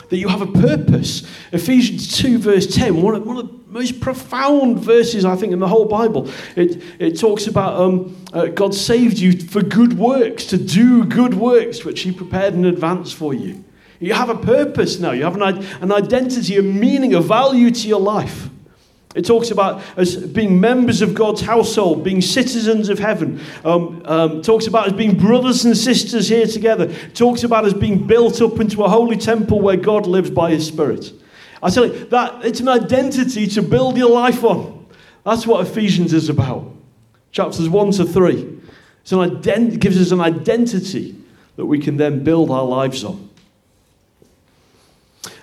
that 0.09 0.17
you 0.17 0.27
have 0.27 0.41
a 0.41 0.47
purpose. 0.47 1.27
Ephesians 1.51 2.17
2, 2.17 2.39
verse 2.39 2.67
10, 2.67 3.01
one 3.01 3.15
of, 3.15 3.25
one 3.25 3.37
of 3.37 3.47
the 3.47 3.59
most 3.71 3.99
profound 3.99 4.79
verses, 4.79 5.25
I 5.25 5.35
think, 5.35 5.53
in 5.53 5.59
the 5.59 5.67
whole 5.67 5.85
Bible. 5.85 6.29
It, 6.55 6.83
it 6.99 7.19
talks 7.19 7.47
about 7.47 7.79
um, 7.79 8.17
uh, 8.33 8.47
God 8.47 8.73
saved 8.73 9.19
you 9.19 9.39
for 9.39 9.61
good 9.61 9.97
works, 9.97 10.45
to 10.47 10.57
do 10.57 11.05
good 11.05 11.35
works, 11.35 11.85
which 11.85 12.01
He 12.01 12.11
prepared 12.11 12.53
in 12.55 12.65
advance 12.65 13.11
for 13.11 13.33
you. 13.33 13.63
You 13.99 14.13
have 14.13 14.29
a 14.29 14.37
purpose 14.37 14.99
now, 14.99 15.11
you 15.11 15.23
have 15.23 15.39
an, 15.39 15.65
an 15.81 15.91
identity, 15.91 16.57
a 16.57 16.61
meaning, 16.61 17.13
a 17.13 17.21
value 17.21 17.69
to 17.69 17.87
your 17.87 17.99
life. 17.99 18.49
It 19.15 19.25
talks 19.25 19.49
about 19.49 19.81
as 19.97 20.15
being 20.15 20.59
members 20.59 21.01
of 21.01 21.15
God's 21.15 21.41
household, 21.41 22.03
being 22.03 22.21
citizens 22.21 22.89
of 22.89 22.99
heaven. 22.99 23.41
Um, 23.65 24.03
um, 24.05 24.41
talks 24.43 24.67
about 24.67 24.85
as 24.85 24.93
being 24.93 25.17
brothers 25.17 25.65
and 25.65 25.75
sisters 25.75 26.29
here 26.29 26.45
together. 26.45 26.93
Talks 27.15 27.43
about 27.43 27.65
as 27.65 27.73
being 27.73 28.05
built 28.05 28.39
up 28.39 28.59
into 28.59 28.83
a 28.83 28.89
holy 28.89 29.17
temple 29.17 29.61
where 29.61 29.77
God 29.77 30.05
lives 30.05 30.29
by 30.29 30.51
His 30.51 30.67
Spirit. 30.67 31.11
I 31.61 31.71
tell 31.71 31.87
you 31.87 32.05
that 32.05 32.45
it's 32.45 32.59
an 32.59 32.67
identity 32.67 33.47
to 33.47 33.63
build 33.63 33.97
your 33.97 34.11
life 34.11 34.43
on. 34.43 34.85
That's 35.25 35.47
what 35.47 35.65
Ephesians 35.65 36.13
is 36.13 36.29
about. 36.29 36.71
Chapters 37.31 37.67
one 37.67 37.91
to 37.93 38.05
three. 38.05 38.59
It's 39.01 39.11
an 39.11 39.19
ident- 39.19 39.79
gives 39.79 39.99
us 39.99 40.11
an 40.11 40.21
identity 40.21 41.15
that 41.55 41.65
we 41.65 41.79
can 41.79 41.97
then 41.97 42.23
build 42.23 42.51
our 42.51 42.63
lives 42.63 43.03
on. 43.03 43.28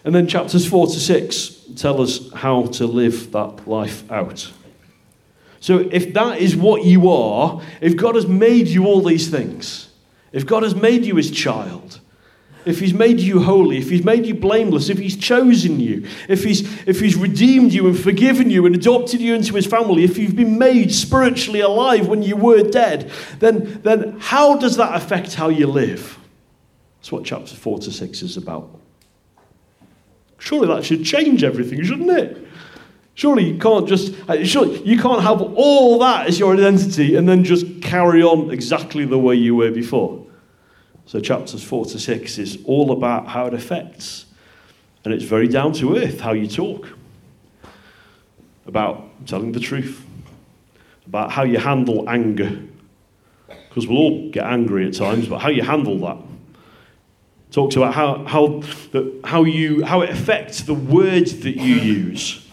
And 0.07 0.15
then 0.15 0.29
chapters 0.29 0.65
4 0.65 0.87
to 0.87 1.01
6 1.01 1.57
tell 1.75 2.01
us 2.01 2.33
how 2.33 2.67
to 2.67 2.87
live 2.87 3.33
that 3.33 3.67
life 3.67 4.09
out. 4.11 4.53
So, 5.59 5.81
if 5.91 6.15
that 6.15 6.39
is 6.39 6.55
what 6.55 6.85
you 6.85 7.11
are, 7.11 7.61
if 7.81 7.97
God 7.97 8.15
has 8.15 8.25
made 8.25 8.69
you 8.69 8.87
all 8.87 9.03
these 9.03 9.29
things, 9.29 9.89
if 10.31 10.47
God 10.47 10.63
has 10.63 10.77
made 10.77 11.05
you 11.05 11.17
his 11.17 11.33
child, 11.33 11.99
if 12.65 12.79
he's 12.79 12.95
made 12.95 13.19
you 13.19 13.41
holy, 13.41 13.79
if 13.79 13.91
he's 13.91 14.05
made 14.05 14.27
you 14.27 14.35
blameless, 14.37 14.91
if 14.91 14.99
he's 14.99 15.17
chosen 15.17 15.81
you, 15.81 16.07
if 16.29 16.45
he's, 16.45 16.63
if 16.87 17.01
he's 17.01 17.17
redeemed 17.17 17.73
you 17.73 17.89
and 17.89 17.99
forgiven 17.99 18.49
you 18.49 18.65
and 18.65 18.77
adopted 18.77 19.21
you 19.21 19.35
into 19.35 19.55
his 19.55 19.67
family, 19.67 20.05
if 20.05 20.19
you've 20.19 20.37
been 20.37 20.57
made 20.57 20.95
spiritually 20.95 21.61
alive 21.61 22.07
when 22.07 22.23
you 22.23 22.37
were 22.37 22.63
dead, 22.63 23.11
then, 23.41 23.81
then 23.83 24.17
how 24.21 24.57
does 24.57 24.77
that 24.77 24.95
affect 24.95 25.35
how 25.35 25.49
you 25.49 25.67
live? 25.67 26.17
That's 26.99 27.11
what 27.11 27.25
chapter 27.25 27.57
4 27.57 27.81
to 27.81 27.91
6 27.91 28.23
is 28.23 28.37
about. 28.37 28.71
Surely 30.39 30.69
that 30.69 30.85
should 30.85 31.05
change 31.05 31.43
everything, 31.43 31.83
shouldn't 31.83 32.11
it? 32.11 32.47
Surely 33.15 33.53
you 33.53 33.59
can't 33.59 33.89
just, 33.89 34.15
uh, 34.29 34.45
surely 34.45 34.83
you 34.83 34.99
can't 34.99 35.23
have 35.23 35.41
all 35.41 35.99
that 35.99 36.27
as 36.27 36.39
your 36.39 36.55
identity 36.55 37.17
and 37.17 37.27
then 37.27 37.45
just 37.45 37.81
carry 37.81 38.23
on 38.23 38.51
exactly 38.51 39.07
the 39.07 39.19
way 39.19 39.35
you 39.35 39.55
were 39.55 39.71
before. 39.71 40.25
So, 41.07 41.21
chapters 41.21 41.65
4 41.65 41.87
to 41.87 41.99
6 41.99 42.39
is 42.39 42.59
all 42.65 42.93
about 42.93 43.29
how 43.29 43.47
it 43.47 43.55
affects, 43.55 44.27
and 45.05 45.15
it's 45.15 45.25
very 45.25 45.49
down 45.49 45.73
to 45.75 45.97
earth 45.97 46.21
how 46.21 46.33
you 46.33 46.47
talk, 46.47 46.89
about 48.67 49.09
telling 49.27 49.53
the 49.53 49.61
truth, 49.61 50.05
about 51.07 51.31
how 51.31 51.45
you 51.45 51.59
handle 51.59 52.09
anger. 52.11 52.61
Because 53.69 53.87
we'll 53.87 53.99
all 53.99 54.31
get 54.31 54.45
angry 54.45 54.87
at 54.89 54.95
times, 54.95 55.29
but 55.29 55.39
how 55.39 55.49
you 55.49 55.63
handle 55.63 55.99
that 55.99 56.19
talks 57.51 57.77
about 57.77 57.95
how, 57.95 58.25
how, 58.25 58.61
the, 58.93 59.21
how, 59.25 59.45
you, 59.45 59.85
how 59.85 60.03
it 60.03 60.11
affects 60.11 60.63
the 60.63 60.75
words 60.75 61.41
that 61.41 61.57
you 61.57 61.75
use. 61.75 62.47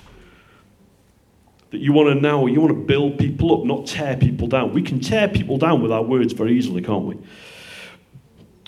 That 1.71 1.79
you 1.79 1.91
want 1.91 2.09
to 2.09 2.21
now, 2.21 2.45
you 2.45 2.61
want 2.61 2.73
to 2.73 2.79
build 2.79 3.17
people 3.17 3.59
up, 3.59 3.65
not 3.65 3.87
tear 3.87 4.15
people 4.15 4.47
down. 4.47 4.73
We 4.73 4.83
can 4.83 4.99
tear 4.99 5.27
people 5.27 5.57
down 5.57 5.81
with 5.81 5.91
our 5.91 6.03
words 6.03 6.33
very 6.33 6.55
easily, 6.57 6.81
can't 6.81 7.05
we? 7.05 7.15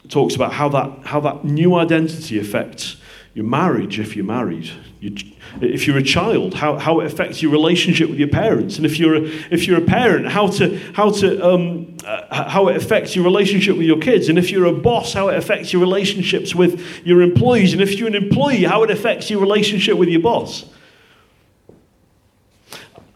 It 0.03 0.09
talks 0.09 0.35
about 0.35 0.53
how 0.53 0.69
that, 0.69 1.05
how 1.05 1.19
that 1.21 1.45
new 1.45 1.75
identity 1.75 2.39
affects 2.39 2.97
your 3.35 3.45
marriage 3.45 3.99
if 3.99 4.15
you're 4.15 4.25
married, 4.25 4.71
you, 5.01 5.13
if 5.61 5.85
you're 5.85 5.97
a 5.97 6.03
child, 6.03 6.53
how, 6.53 6.79
how 6.79 7.01
it 7.01 7.05
affects 7.05 7.41
your 7.41 7.51
relationship 7.51 8.09
with 8.09 8.17
your 8.17 8.29
parents, 8.29 8.77
and 8.77 8.85
if 8.85 8.97
you're 8.97 9.15
a, 9.15 9.21
if 9.51 9.67
you're 9.67 9.77
a 9.77 9.85
parent, 9.85 10.25
how 10.25 10.47
to 10.47 10.77
how 10.93 11.11
to 11.11 11.45
um, 11.45 11.97
uh, 12.05 12.45
how 12.45 12.69
it 12.69 12.77
affects 12.77 13.13
your 13.13 13.25
relationship 13.25 13.75
with 13.75 13.85
your 13.85 13.99
kids, 13.99 14.29
and 14.29 14.39
if 14.39 14.51
you're 14.51 14.65
a 14.65 14.71
boss, 14.71 15.11
how 15.11 15.27
it 15.27 15.37
affects 15.37 15.73
your 15.73 15.81
relationships 15.81 16.55
with 16.55 16.81
your 17.05 17.21
employees, 17.21 17.73
and 17.73 17.81
if 17.81 17.99
you're 17.99 18.07
an 18.07 18.15
employee, 18.15 18.63
how 18.63 18.83
it 18.83 18.89
affects 18.89 19.29
your 19.29 19.41
relationship 19.41 19.97
with 19.97 20.07
your 20.07 20.21
boss. 20.21 20.65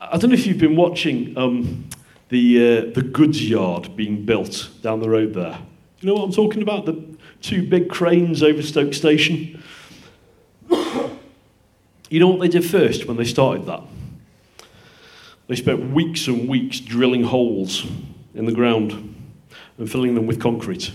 I 0.01 0.17
don't 0.17 0.31
know 0.31 0.35
if 0.35 0.45
you've 0.45 0.57
been 0.57 0.75
watching 0.75 1.37
um, 1.37 1.87
the 2.27 2.57
uh, 2.57 2.93
the 2.93 3.03
goods 3.03 3.47
yard 3.49 3.95
being 3.95 4.25
built 4.25 4.69
down 4.81 4.99
the 4.99 5.09
road 5.09 5.33
there. 5.33 5.57
You 6.01 6.07
know 6.07 6.15
what 6.15 6.23
I'm 6.23 6.33
talking 6.33 6.61
about? 6.61 6.85
The 6.85 7.01
two 7.41 7.65
big 7.65 7.89
cranes 7.89 8.43
over 8.43 8.61
Stoke 8.61 8.93
Station. 8.93 9.63
You 12.09 12.19
know 12.19 12.27
what 12.27 12.39
they 12.39 12.47
did 12.47 12.65
first 12.65 13.05
when 13.05 13.17
they 13.17 13.23
started 13.23 13.65
that? 13.67 13.83
They 15.47 15.55
spent 15.55 15.93
weeks 15.93 16.27
and 16.27 16.47
weeks 16.47 16.79
drilling 16.79 17.23
holes 17.23 17.85
in 18.33 18.45
the 18.45 18.51
ground 18.51 19.15
and 19.77 19.89
filling 19.89 20.15
them 20.15 20.27
with 20.27 20.39
concrete. 20.39 20.91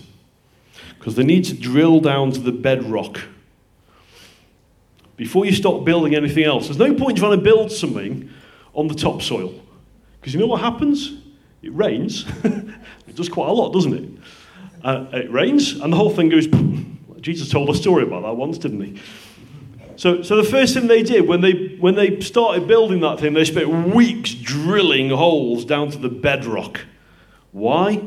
Because 0.98 1.16
they 1.16 1.24
need 1.24 1.44
to 1.44 1.55
drill 1.55 2.00
down 2.00 2.33
to 2.33 2.40
the 2.40 2.53
bedrock 2.53 3.20
before 5.16 5.46
you 5.46 5.53
start 5.53 5.85
building 5.85 6.14
anything 6.14 6.44
else. 6.44 6.66
There's 6.66 6.79
no 6.79 6.94
point 6.94 7.18
trying 7.18 7.38
to 7.38 7.44
build 7.44 7.70
something 7.70 8.29
on 8.74 8.88
the 8.88 8.94
topsoil. 8.94 9.55
Because 10.20 10.35
you 10.35 10.40
know 10.40 10.46
what 10.46 10.61
happens? 10.61 11.12
It 11.62 11.74
rains. 11.74 12.24
it 12.44 13.14
does 13.14 13.29
quite 13.29 13.48
a 13.48 13.53
lot, 13.53 13.72
doesn't 13.72 13.94
it? 13.94 14.09
Uh, 14.83 15.07
it 15.12 15.31
rains, 15.31 15.81
and 15.81 15.92
the 15.92 15.96
whole 15.96 16.11
thing 16.11 16.29
goes. 16.29 16.46
Jesus 17.20 17.48
told 17.48 17.70
a 17.70 17.74
story 17.74 18.03
about 18.03 18.22
that 18.22 18.37
once, 18.37 18.59
didn't 18.59 18.83
he? 18.83 19.00
So, 19.96 20.22
so 20.22 20.37
the 20.37 20.48
first 20.48 20.74
thing 20.74 20.87
they 20.87 21.02
did 21.02 21.26
when 21.28 21.40
they, 21.40 21.76
when 21.78 21.94
they 21.94 22.20
started 22.20 22.66
building 22.66 23.00
that 23.00 23.20
thing, 23.20 23.33
they 23.33 23.44
spent 23.44 23.94
weeks 23.94 24.35
drilling 24.35 25.11
holes 25.11 25.64
down 25.64 25.90
to 25.92 25.98
the 25.98 26.09
bedrock. 26.09 26.80
Why? 27.52 28.07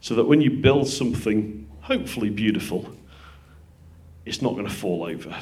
So 0.00 0.14
that 0.16 0.24
when 0.24 0.40
you 0.40 0.50
build 0.50 0.88
something 0.88 1.68
hopefully 1.80 2.30
beautiful, 2.30 2.90
it's 4.26 4.42
not 4.42 4.54
going 4.54 4.66
to 4.66 4.72
fall 4.72 5.04
over. 5.04 5.34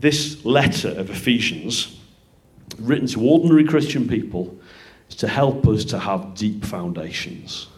This 0.00 0.44
letter 0.44 0.90
of 0.90 1.10
Ephesians, 1.10 1.98
written 2.78 3.06
to 3.08 3.22
ordinary 3.22 3.64
Christian 3.64 4.08
people, 4.08 4.58
is 5.08 5.16
to 5.16 5.28
help 5.28 5.66
us 5.68 5.84
to 5.86 5.98
have 5.98 6.34
deep 6.34 6.64
foundations. 6.64 7.68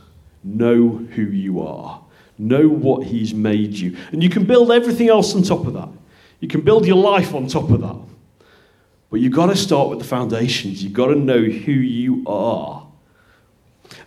Know 0.42 0.88
who 0.88 1.22
you 1.22 1.61
are. 1.61 2.02
Know 2.38 2.68
what 2.68 3.07
He's 3.07 3.33
made 3.33 3.74
you. 3.74 3.96
And 4.12 4.22
you 4.22 4.29
can 4.29 4.44
build 4.44 4.70
everything 4.70 5.09
else 5.09 5.35
on 5.35 5.42
top 5.42 5.66
of 5.66 5.74
that. 5.74 5.88
You 6.40 6.49
can 6.49 6.61
build 6.61 6.87
your 6.87 6.96
life 6.96 7.35
on 7.35 7.46
top 7.46 7.70
of 7.70 7.81
that. 7.81 7.96
But 9.11 9.20
you've 9.20 9.33
got 9.33 9.46
to 9.46 9.57
start 9.57 9.88
with 9.88 9.99
the 9.99 10.05
foundations. 10.05 10.83
You've 10.83 10.92
got 10.92 11.07
to 11.07 11.14
know 11.14 11.38
who 11.38 11.72
you 11.72 12.25
are. 12.27 12.87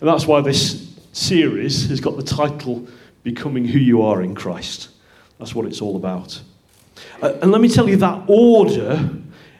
And 0.00 0.08
that's 0.08 0.26
why 0.26 0.40
this 0.40 0.94
series 1.12 1.88
has 1.88 2.00
got 2.00 2.16
the 2.16 2.22
title 2.22 2.86
Becoming 3.22 3.64
Who 3.64 3.78
You 3.78 4.02
Are 4.02 4.22
in 4.22 4.34
Christ. 4.34 4.90
That's 5.38 5.54
what 5.54 5.66
it's 5.66 5.80
all 5.80 5.96
about. 5.96 6.40
Uh, 7.22 7.32
and 7.42 7.50
let 7.50 7.60
me 7.60 7.68
tell 7.68 7.88
you, 7.88 7.96
that 7.96 8.24
order 8.28 9.10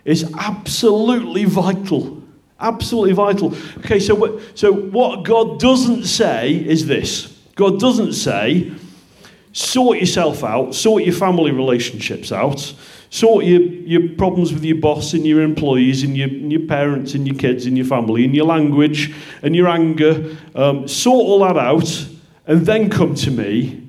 is 0.05 0.31
absolutely 0.39 1.45
vital. 1.45 2.23
Absolutely 2.61 3.15
vital. 3.15 3.55
Okay, 3.79 3.99
so 3.99 4.41
so 4.55 4.73
what 4.73 5.25
God 5.25 5.59
doesn't 5.59 6.05
say 6.05 6.53
is 6.53 6.87
this 6.87 7.39
God 7.55 7.81
doesn't 7.81 8.13
say, 8.13 8.73
sort 9.53 9.99
yourself 9.99 10.45
out, 10.45 10.75
sort 10.75 11.05
your 11.05 11.15
family 11.15 11.51
relationships 11.51 12.31
out, 12.33 12.75
sort 13.11 13.45
your, 13.45 13.61
your 13.61 14.09
problems 14.17 14.53
with 14.53 14.65
your 14.65 14.79
boss 14.79 15.13
and 15.13 15.27
your 15.27 15.43
employees 15.43 16.03
and 16.03 16.17
your, 16.17 16.29
and 16.29 16.53
your 16.53 16.67
parents 16.67 17.15
and 17.15 17.27
your 17.27 17.37
kids 17.37 17.67
and 17.67 17.77
your 17.77 17.87
family 17.87 18.25
and 18.25 18.35
your 18.35 18.47
language 18.47 19.15
and 19.43 19.57
your 19.57 19.69
anger. 19.69 20.37
Um, 20.55 20.87
sort 20.87 21.25
all 21.27 21.41
that 21.41 21.57
out 21.57 22.09
and 22.47 22.65
then 22.65 22.91
come 22.91 23.15
to 23.17 23.31
me 23.31 23.89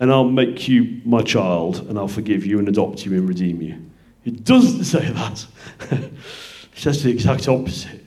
and 0.00 0.10
I'll 0.10 0.24
make 0.24 0.66
you 0.68 1.00
my 1.04 1.22
child 1.22 1.86
and 1.88 1.98
I'll 1.98 2.08
forgive 2.08 2.44
you 2.46 2.58
and 2.58 2.68
adopt 2.68 3.04
you 3.04 3.12
and 3.12 3.28
redeem 3.28 3.60
you. 3.60 3.78
It 4.24 4.44
doesn't 4.44 4.84
say 4.84 5.10
that. 5.10 5.46
it 5.90 6.12
says 6.74 7.02
the 7.02 7.10
exact 7.10 7.48
opposite. 7.48 8.00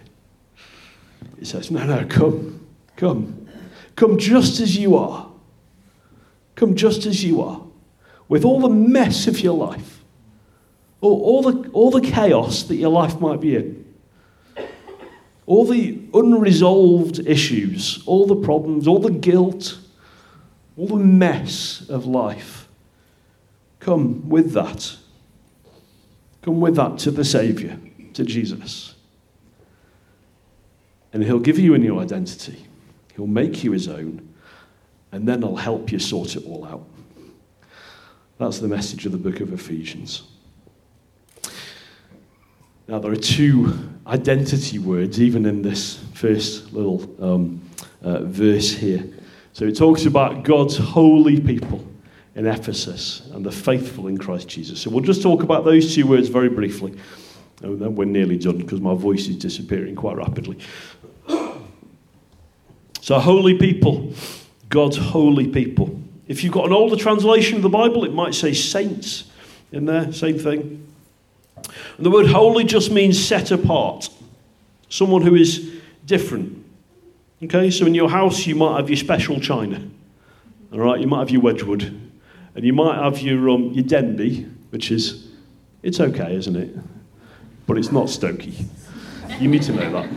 It 1.39 1.47
says, 1.47 1.69
no, 1.69 1.85
no, 1.85 2.05
come, 2.05 2.65
come. 2.95 3.47
Come 3.95 4.17
just 4.17 4.59
as 4.59 4.75
you 4.75 4.97
are. 4.97 5.31
Come 6.55 6.75
just 6.75 7.05
as 7.05 7.23
you 7.23 7.41
are, 7.41 7.61
with 8.27 8.45
all 8.45 8.61
the 8.61 8.69
mess 8.69 9.27
of 9.27 9.39
your 9.41 9.55
life, 9.55 10.03
all, 11.01 11.43
the, 11.43 11.69
all 11.69 11.91
the 11.91 12.01
chaos 12.01 12.63
that 12.63 12.75
your 12.77 12.89
life 12.89 13.19
might 13.19 13.39
be 13.39 13.55
in, 13.55 13.85
all 15.45 15.65
the 15.65 15.99
unresolved 16.13 17.19
issues, 17.27 18.01
all 18.07 18.25
the 18.25 18.35
problems, 18.35 18.87
all 18.87 18.99
the 18.99 19.11
guilt, 19.11 19.77
all 20.77 20.87
the 20.87 20.95
mess 20.95 21.87
of 21.89 22.05
life. 22.05 22.67
Come 23.79 24.27
with 24.27 24.53
that. 24.53 24.95
Come 26.41 26.59
with 26.61 26.75
that 26.75 26.97
to 26.99 27.11
the 27.11 27.23
Saviour, 27.23 27.77
to 28.13 28.23
Jesus. 28.23 28.95
And 31.13 31.23
He'll 31.23 31.39
give 31.39 31.59
you 31.59 31.75
a 31.75 31.77
new 31.77 31.99
identity, 31.99 32.65
He'll 33.15 33.27
make 33.27 33.63
you 33.63 33.71
His 33.71 33.87
own 33.87 34.33
and 35.15 35.25
then 35.25 35.45
I'll 35.45 35.55
help 35.55 35.93
you 35.93 35.99
sort 35.99 36.35
it 36.35 36.45
all 36.45 36.65
out. 36.65 36.85
That's 38.37 38.59
the 38.59 38.67
message 38.67 39.05
of 39.05 39.13
the 39.13 39.17
book 39.17 39.39
of 39.39 39.53
Ephesians. 39.53 40.23
Now, 42.89 42.99
there 42.99 43.13
are 43.13 43.15
two 43.15 43.91
identity 44.05 44.77
words, 44.77 45.21
even 45.21 45.45
in 45.45 45.61
this 45.61 46.03
first 46.13 46.73
little 46.73 47.09
um, 47.23 47.61
uh, 48.01 48.23
verse 48.23 48.73
here. 48.73 49.05
So 49.53 49.63
it 49.63 49.77
talks 49.77 50.05
about 50.05 50.43
God's 50.43 50.75
holy 50.75 51.39
people 51.39 51.87
in 52.35 52.45
Ephesus 52.45 53.21
and 53.31 53.45
the 53.45 53.53
faithful 53.53 54.07
in 54.07 54.17
Christ 54.17 54.49
Jesus. 54.49 54.81
So 54.81 54.89
we'll 54.89 54.99
just 54.99 55.21
talk 55.21 55.43
about 55.43 55.63
those 55.63 55.95
two 55.95 56.05
words 56.05 56.27
very 56.27 56.49
briefly. 56.49 56.93
And 57.61 57.79
then 57.79 57.95
we're 57.95 58.03
nearly 58.03 58.37
done 58.37 58.57
because 58.57 58.81
my 58.81 58.95
voice 58.95 59.29
is 59.29 59.37
disappearing 59.37 59.95
quite 59.95 60.17
rapidly. 60.17 60.57
So, 63.01 63.19
holy 63.19 63.55
people. 63.55 64.15
God's 64.69 64.97
holy 64.97 65.47
people. 65.47 65.99
If 66.27 66.43
you've 66.43 66.53
got 66.53 66.65
an 66.65 66.73
older 66.73 66.95
translation 66.95 67.57
of 67.57 67.61
the 67.61 67.69
Bible, 67.69 68.03
it 68.03 68.13
might 68.13 68.33
say 68.33 68.53
saints 68.53 69.25
in 69.71 69.85
there, 69.85 70.11
same 70.11 70.39
thing. 70.39 70.85
And 71.97 72.05
the 72.05 72.09
word 72.09 72.27
holy 72.27 72.63
just 72.63 72.91
means 72.91 73.23
set 73.23 73.51
apart, 73.51 74.09
someone 74.89 75.21
who 75.21 75.35
is 75.35 75.71
different. 76.05 76.63
Okay, 77.43 77.69
so 77.69 77.85
in 77.85 77.93
your 77.93 78.09
house, 78.09 78.47
you 78.47 78.55
might 78.55 78.77
have 78.77 78.89
your 78.89 78.97
special 78.97 79.39
china. 79.39 79.81
All 80.73 80.79
right, 80.79 80.99
you 80.99 81.07
might 81.07 81.19
have 81.19 81.29
your 81.29 81.41
Wedgwood, 81.41 81.83
and 82.55 82.65
you 82.65 82.73
might 82.73 83.01
have 83.01 83.19
your, 83.19 83.49
um, 83.49 83.71
your 83.71 83.83
Denby, 83.83 84.43
which 84.69 84.91
is, 84.91 85.27
it's 85.83 85.99
okay, 85.99 86.35
isn't 86.35 86.55
it? 86.55 86.75
But 87.67 87.77
it's 87.77 87.91
not 87.91 88.05
Stokey. 88.05 88.65
You 89.39 89.47
need 89.49 89.63
to 89.63 89.73
know 89.73 89.91
that. 89.91 90.09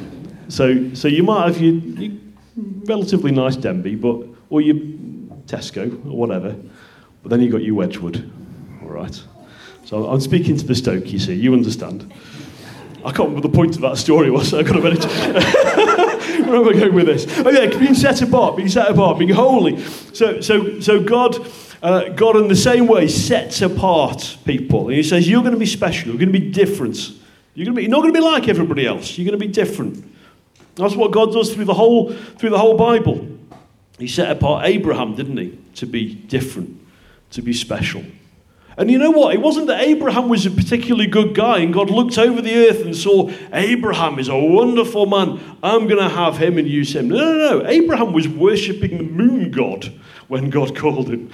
So, 0.49 0.95
so 0.95 1.09
you 1.09 1.23
might 1.23 1.47
have 1.47 1.61
your, 1.61 1.75
your 1.75 2.13
relatively 2.57 3.33
nice 3.33 3.57
Denby, 3.57 3.97
but 3.97 4.28
or 4.51 4.61
your 4.61 4.77
Tesco 5.47 5.93
or 6.07 6.17
whatever. 6.17 6.57
But 7.23 7.31
then 7.31 7.41
you've 7.41 7.53
got 7.53 7.63
your 7.63 7.75
Wedgwood, 7.75 8.31
all 8.83 8.89
right? 8.89 9.23
So 9.85 10.09
I'm 10.09 10.21
speaking 10.21 10.57
to 10.57 10.67
the 10.67 10.75
Stoke, 10.75 11.13
you 11.13 11.19
see, 11.19 11.35
you 11.35 11.55
understand. 11.55 12.13
I 13.05 13.13
can't 13.13 13.29
remember 13.29 13.49
the 13.49 13.55
point 13.55 13.77
of 13.77 13.83
that 13.83 13.97
story 13.97 14.31
was, 14.31 14.51
so 14.51 14.59
I 14.59 14.63
got 14.63 14.77
a 14.77 14.81
minute. 14.81 15.05
Where 16.47 16.57
am 16.57 16.69
I 16.69 16.73
going 16.73 16.95
with 16.95 17.07
this? 17.07 17.27
Oh 17.39 17.51
yeah, 17.51 17.67
being 17.79 17.95
set 17.95 18.21
apart, 18.23 18.57
being 18.57 18.69
set 18.69 18.91
apart, 18.91 19.19
being 19.19 19.31
holy. 19.31 19.81
So, 20.13 20.41
so, 20.41 20.81
so 20.81 21.03
God, 21.03 21.47
uh, 21.83 22.09
God 22.11 22.37
in 22.37 22.49
the 22.49 22.57
same 22.57 22.87
way 22.87 23.07
sets 23.09 23.63
apart 23.63 24.39
people. 24.45 24.89
And 24.89 24.97
he 24.97 25.03
says, 25.03 25.29
you're 25.29 25.43
going 25.43 25.55
to 25.55 25.59
be 25.59 25.67
special, 25.67 26.09
you're 26.09 26.19
going 26.19 26.33
to 26.33 26.39
be 26.39 26.51
different. 26.51 26.97
You're, 27.55 27.67
going 27.67 27.75
to 27.75 27.79
be, 27.79 27.83
you're 27.83 27.91
not 27.91 28.03
going 28.03 28.13
to 28.13 28.19
be 28.19 28.25
like 28.25 28.49
everybody 28.49 28.87
else, 28.87 29.17
you're 29.17 29.25
going 29.25 29.39
to 29.39 29.47
be 29.47 29.53
different. 29.53 30.05
That's 30.75 30.95
what 30.95 31.11
God 31.11 31.33
does 31.33 31.53
through 31.55 31.65
the 31.65 31.75
whole, 31.75 32.13
through 32.13 32.51
the 32.51 32.59
whole 32.59 32.77
Bible. 32.77 33.28
He 33.99 34.07
set 34.09 34.31
apart 34.31 34.67
Abraham, 34.67 35.15
didn't 35.15 35.37
he? 35.37 35.59
To 35.77 35.87
be 35.87 36.15
different, 36.15 36.81
to 37.33 37.43
be 37.43 37.53
special. 37.53 38.05
And 38.79 38.93
you 38.93 38.97
know 38.97 39.11
what? 39.11 39.35
It 39.35 39.41
wasn't 39.41 39.67
that 39.67 39.83
Abraham 39.83 40.29
was 40.29 40.47
a 40.47 40.53
particularly 40.53 41.09
good 41.09 41.35
guy 41.35 41.59
and 41.59 41.75
God 41.75 41.91
looked 41.91 42.17
over 42.17 42.41
the 42.41 42.55
earth 42.69 42.85
and 42.85 42.95
saw 42.95 43.29
Abraham 43.53 44.21
is 44.21 44.29
a 44.29 44.39
wonderful 44.39 45.05
man. 45.05 45.41
I'm 45.65 45.89
going 45.89 45.99
to 46.01 46.09
have 46.09 46.39
him 46.39 46.59
and 46.59 46.69
use 46.69 46.95
him. 46.95 47.09
No, 47.09 47.17
no, 47.17 47.59
no. 47.59 47.67
Abraham 47.67 48.13
was 48.13 48.29
worshipping 48.29 48.99
the 48.99 49.03
moon 49.03 49.51
god 49.51 49.93
when 50.29 50.49
God 50.49 50.77
called 50.77 51.11
him. 51.11 51.29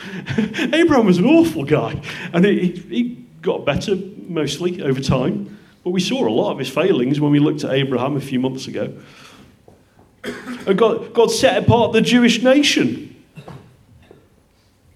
Abraham 0.73 1.05
was 1.05 1.19
an 1.19 1.27
awful 1.27 1.65
guy. 1.65 2.01
And 2.33 2.47
he, 2.47 2.71
he 2.71 3.27
got 3.43 3.67
better 3.67 3.95
mostly 4.27 4.81
over 4.81 5.03
time. 5.03 5.59
But 5.85 5.91
we 5.91 6.01
saw 6.01 6.27
a 6.27 6.31
lot 6.31 6.53
of 6.53 6.59
his 6.59 6.71
failings 6.71 7.21
when 7.21 7.31
we 7.31 7.41
looked 7.41 7.63
at 7.63 7.73
Abraham 7.73 8.17
a 8.17 8.23
few 8.23 8.41
months 8.41 8.69
ago. 8.69 8.91
And 10.67 10.79
God, 10.79 11.13
God 11.13 11.31
set 11.31 11.63
apart 11.63 11.93
the 11.93 12.01
Jewish 12.01 12.43
nation 12.43 13.15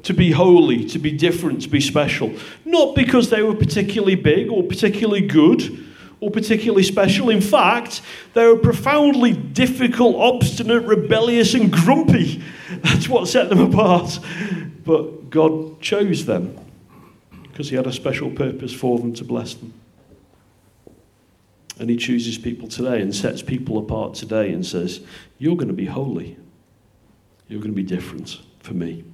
to 0.02 0.14
be 0.14 0.30
holy, 0.30 0.86
to 0.86 0.98
be 0.98 1.12
different, 1.12 1.62
to 1.62 1.68
be 1.68 1.80
special. 1.80 2.34
Not 2.64 2.94
because 2.94 3.30
they 3.30 3.42
were 3.42 3.54
particularly 3.54 4.14
big 4.14 4.50
or 4.50 4.62
particularly 4.62 5.26
good 5.26 5.84
or 6.20 6.30
particularly 6.30 6.82
special. 6.82 7.28
In 7.30 7.40
fact, 7.40 8.00
they 8.34 8.46
were 8.46 8.56
profoundly 8.56 9.32
difficult, 9.32 10.16
obstinate, 10.16 10.84
rebellious, 10.84 11.54
and 11.54 11.70
grumpy. 11.70 12.42
That's 12.82 13.08
what 13.08 13.28
set 13.28 13.50
them 13.50 13.60
apart. 13.60 14.18
But 14.84 15.30
God 15.30 15.80
chose 15.80 16.24
them 16.24 16.58
because 17.42 17.68
He 17.68 17.76
had 17.76 17.86
a 17.86 17.92
special 17.92 18.30
purpose 18.30 18.72
for 18.72 18.98
them 18.98 19.12
to 19.14 19.24
bless 19.24 19.54
them. 19.54 19.74
And 21.78 21.88
he 21.88 21.96
chooses 21.96 22.38
people 22.38 22.68
today 22.68 23.00
and 23.00 23.14
sets 23.14 23.42
people 23.42 23.78
apart 23.78 24.14
today 24.14 24.52
and 24.52 24.66
says, 24.66 25.00
You're 25.38 25.56
going 25.56 25.68
to 25.68 25.74
be 25.74 25.86
holy. 25.86 26.36
You're 27.48 27.60
going 27.60 27.72
to 27.72 27.76
be 27.76 27.82
different 27.82 28.38
for 28.60 28.74
me. 28.74 29.04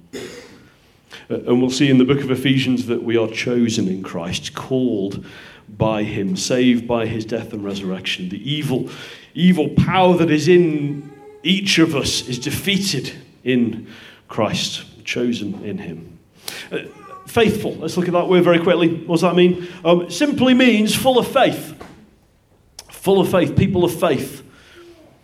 And 1.29 1.59
we'll 1.59 1.69
see 1.69 1.89
in 1.89 1.97
the 1.97 2.05
book 2.05 2.21
of 2.21 2.29
Ephesians 2.29 2.85
that 2.87 3.03
we 3.03 3.17
are 3.17 3.27
chosen 3.27 3.87
in 3.87 4.03
Christ, 4.03 4.53
called 4.53 5.25
by 5.69 6.03
him, 6.03 6.35
saved 6.35 6.87
by 6.87 7.07
his 7.07 7.25
death 7.25 7.53
and 7.53 7.63
resurrection. 7.63 8.29
The 8.29 8.49
evil, 8.49 8.89
evil 9.33 9.69
power 9.69 10.15
that 10.17 10.29
is 10.29 10.47
in 10.47 11.11
each 11.41 11.79
of 11.79 11.95
us 11.95 12.27
is 12.27 12.37
defeated 12.37 13.13
in 13.43 13.87
Christ, 14.27 14.83
chosen 15.05 15.63
in 15.63 15.77
him. 15.77 16.19
Uh, 16.71 16.79
faithful, 17.27 17.75
let's 17.75 17.97
look 17.97 18.07
at 18.07 18.13
that 18.13 18.27
word 18.27 18.43
very 18.43 18.59
quickly. 18.59 18.89
What 19.05 19.15
does 19.15 19.21
that 19.21 19.35
mean? 19.35 19.67
Um, 19.83 20.09
simply 20.09 20.53
means 20.53 20.95
full 20.95 21.17
of 21.17 21.27
faith. 21.27 21.73
Full 23.05 23.19
of 23.19 23.29
faith, 23.29 23.55
people 23.55 23.85
of 23.85 23.93
faith. 23.93 24.43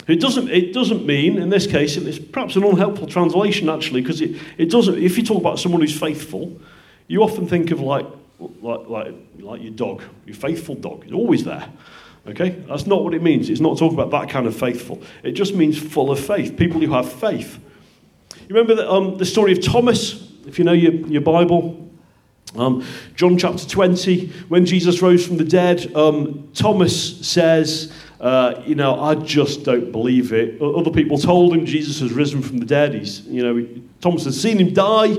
It 0.08 0.20
doesn't, 0.20 0.50
it 0.50 0.72
doesn't 0.72 1.04
mean, 1.04 1.42
in 1.42 1.50
this 1.50 1.66
case, 1.66 1.98
it's 1.98 2.20
perhaps 2.20 2.56
an 2.56 2.64
unhelpful 2.64 3.08
translation 3.08 3.70
actually, 3.70 4.02
because 4.02 4.22
it, 4.22 4.40
it 4.60 4.70
doesn't, 4.70 5.00
if 5.00 5.18
you 5.18 5.24
talk 5.24 5.40
about 5.40 5.58
someone 5.58 5.82
who's 5.82 6.00
faithful, 6.00 6.62
you 7.08 7.24
often 7.24 7.48
think 7.48 7.72
of 7.72 7.80
like, 7.80 8.06
like, 8.38 8.88
like, 8.88 9.16
like 9.40 9.64
your 9.64 9.72
dog, 9.72 10.04
your 10.28 10.36
faithful 10.36 10.76
dog, 10.76 11.06
it's 11.06 11.12
always 11.12 11.44
there. 11.44 11.68
Okay? 12.28 12.50
That's 12.68 12.86
not 12.86 13.04
what 13.04 13.16
it 13.16 13.24
means. 13.24 13.50
It's 13.50 13.62
not 13.62 13.80
talking 13.80 13.98
about 13.98 14.12
that 14.12 14.30
kind 14.30 14.46
of 14.46 14.56
faithful. 14.56 15.02
It 15.24 15.32
just 15.32 15.56
means 15.56 15.80
full 15.80 16.12
of 16.12 16.20
faith, 16.20 16.56
people 16.56 16.80
who 16.82 16.92
have 16.92 17.12
faith. 17.12 17.58
You 18.48 18.56
remember 18.56 18.76
the, 18.76 18.92
um, 18.92 19.18
the 19.18 19.26
story 19.26 19.54
of 19.54 19.64
Thomas, 19.64 20.32
if 20.46 20.60
you 20.60 20.66
know 20.66 20.74
your, 20.74 20.94
your 21.08 21.22
Bible? 21.22 21.91
Um, 22.56 22.86
John 23.16 23.38
chapter 23.38 23.66
20, 23.68 24.28
when 24.50 24.66
Jesus 24.66 25.02
rose 25.02 25.26
from 25.26 25.38
the 25.38 25.44
dead, 25.44 25.96
um, 25.96 26.50
Thomas 26.54 27.26
says, 27.26 27.94
uh, 28.20 28.62
you 28.66 28.76
know, 28.76 29.00
I 29.02 29.16
just 29.16 29.64
don't 29.64 29.92
believe 29.92 30.32
it. 30.34 30.62
Other 30.62 30.92
people 30.92 31.18
told 31.18 31.54
him 31.54 31.66
Jesus 31.66 32.00
has 32.02 32.12
risen 32.12 32.42
from 32.42 32.60
the 32.60 32.66
dead. 32.66 32.94
He's, 32.94 33.22
you 33.22 33.42
know, 33.42 33.68
Thomas 34.00 34.26
has 34.26 34.40
seen 34.40 34.60
him 34.60 34.74
die. 34.74 35.18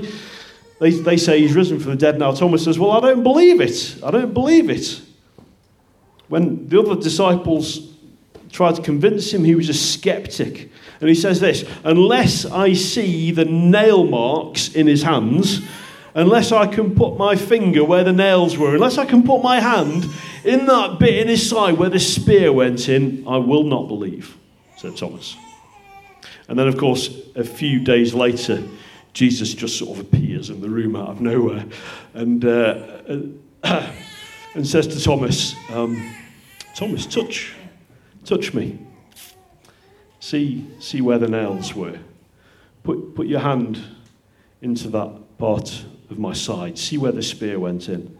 They, 0.79 0.91
they 0.91 1.17
say 1.17 1.41
he's 1.41 1.53
risen 1.53 1.79
from 1.79 1.91
the 1.91 1.97
dead 1.97 2.17
now. 2.17 2.31
Thomas 2.31 2.63
says, 2.63 2.79
Well, 2.79 2.91
I 2.91 2.99
don't 2.99 3.23
believe 3.23 3.59
it. 3.61 3.97
I 4.03 4.11
don't 4.11 4.33
believe 4.33 4.69
it. 4.69 5.01
When 6.29 6.67
the 6.69 6.79
other 6.79 6.95
disciples 6.95 7.93
tried 8.51 8.75
to 8.75 8.81
convince 8.81 9.33
him, 9.33 9.43
he 9.43 9.55
was 9.55 9.67
a 9.67 9.73
skeptic. 9.73 10.71
And 11.01 11.09
he 11.09 11.15
says 11.15 11.41
this 11.41 11.65
Unless 11.83 12.45
I 12.45 12.73
see 12.73 13.31
the 13.31 13.45
nail 13.45 14.05
marks 14.05 14.73
in 14.73 14.87
his 14.87 15.03
hands, 15.03 15.61
unless 16.15 16.51
I 16.51 16.67
can 16.67 16.95
put 16.95 17.17
my 17.17 17.35
finger 17.35 17.83
where 17.83 18.03
the 18.03 18.13
nails 18.13 18.57
were, 18.57 18.75
unless 18.75 18.97
I 18.97 19.05
can 19.05 19.23
put 19.23 19.41
my 19.41 19.59
hand 19.59 20.07
in 20.43 20.65
that 20.65 20.99
bit 20.99 21.17
in 21.17 21.27
his 21.27 21.47
side 21.47 21.77
where 21.77 21.89
the 21.89 21.99
spear 21.99 22.51
went 22.51 22.89
in, 22.89 23.27
I 23.27 23.37
will 23.37 23.63
not 23.63 23.87
believe, 23.87 24.37
said 24.77 24.95
Thomas. 24.95 25.35
And 26.47 26.59
then, 26.59 26.67
of 26.67 26.77
course, 26.77 27.09
a 27.35 27.43
few 27.43 27.79
days 27.79 28.13
later, 28.13 28.63
Jesus 29.13 29.53
just 29.53 29.77
sort 29.77 29.97
of 29.97 30.05
appears 30.05 30.49
in 30.49 30.61
the 30.61 30.69
room 30.69 30.95
out 30.95 31.09
of 31.09 31.21
nowhere 31.21 31.65
and, 32.13 32.43
uh, 32.43 33.01
and 33.63 34.67
says 34.67 34.87
to 34.87 35.01
Thomas, 35.01 35.55
um, 35.69 36.13
Thomas, 36.75 37.05
touch, 37.05 37.53
touch 38.25 38.53
me. 38.53 38.79
See, 40.19 40.67
see 40.79 41.01
where 41.01 41.19
the 41.19 41.27
nails 41.27 41.75
were. 41.75 41.99
Put, 42.83 43.15
put 43.15 43.27
your 43.27 43.39
hand 43.39 43.79
into 44.61 44.89
that 44.89 45.37
part 45.37 45.85
of 46.13 46.19
my 46.19 46.31
side. 46.31 46.77
See 46.77 46.97
where 46.97 47.11
the 47.11 47.21
spear 47.21 47.59
went 47.59 47.89
in. 47.89 48.17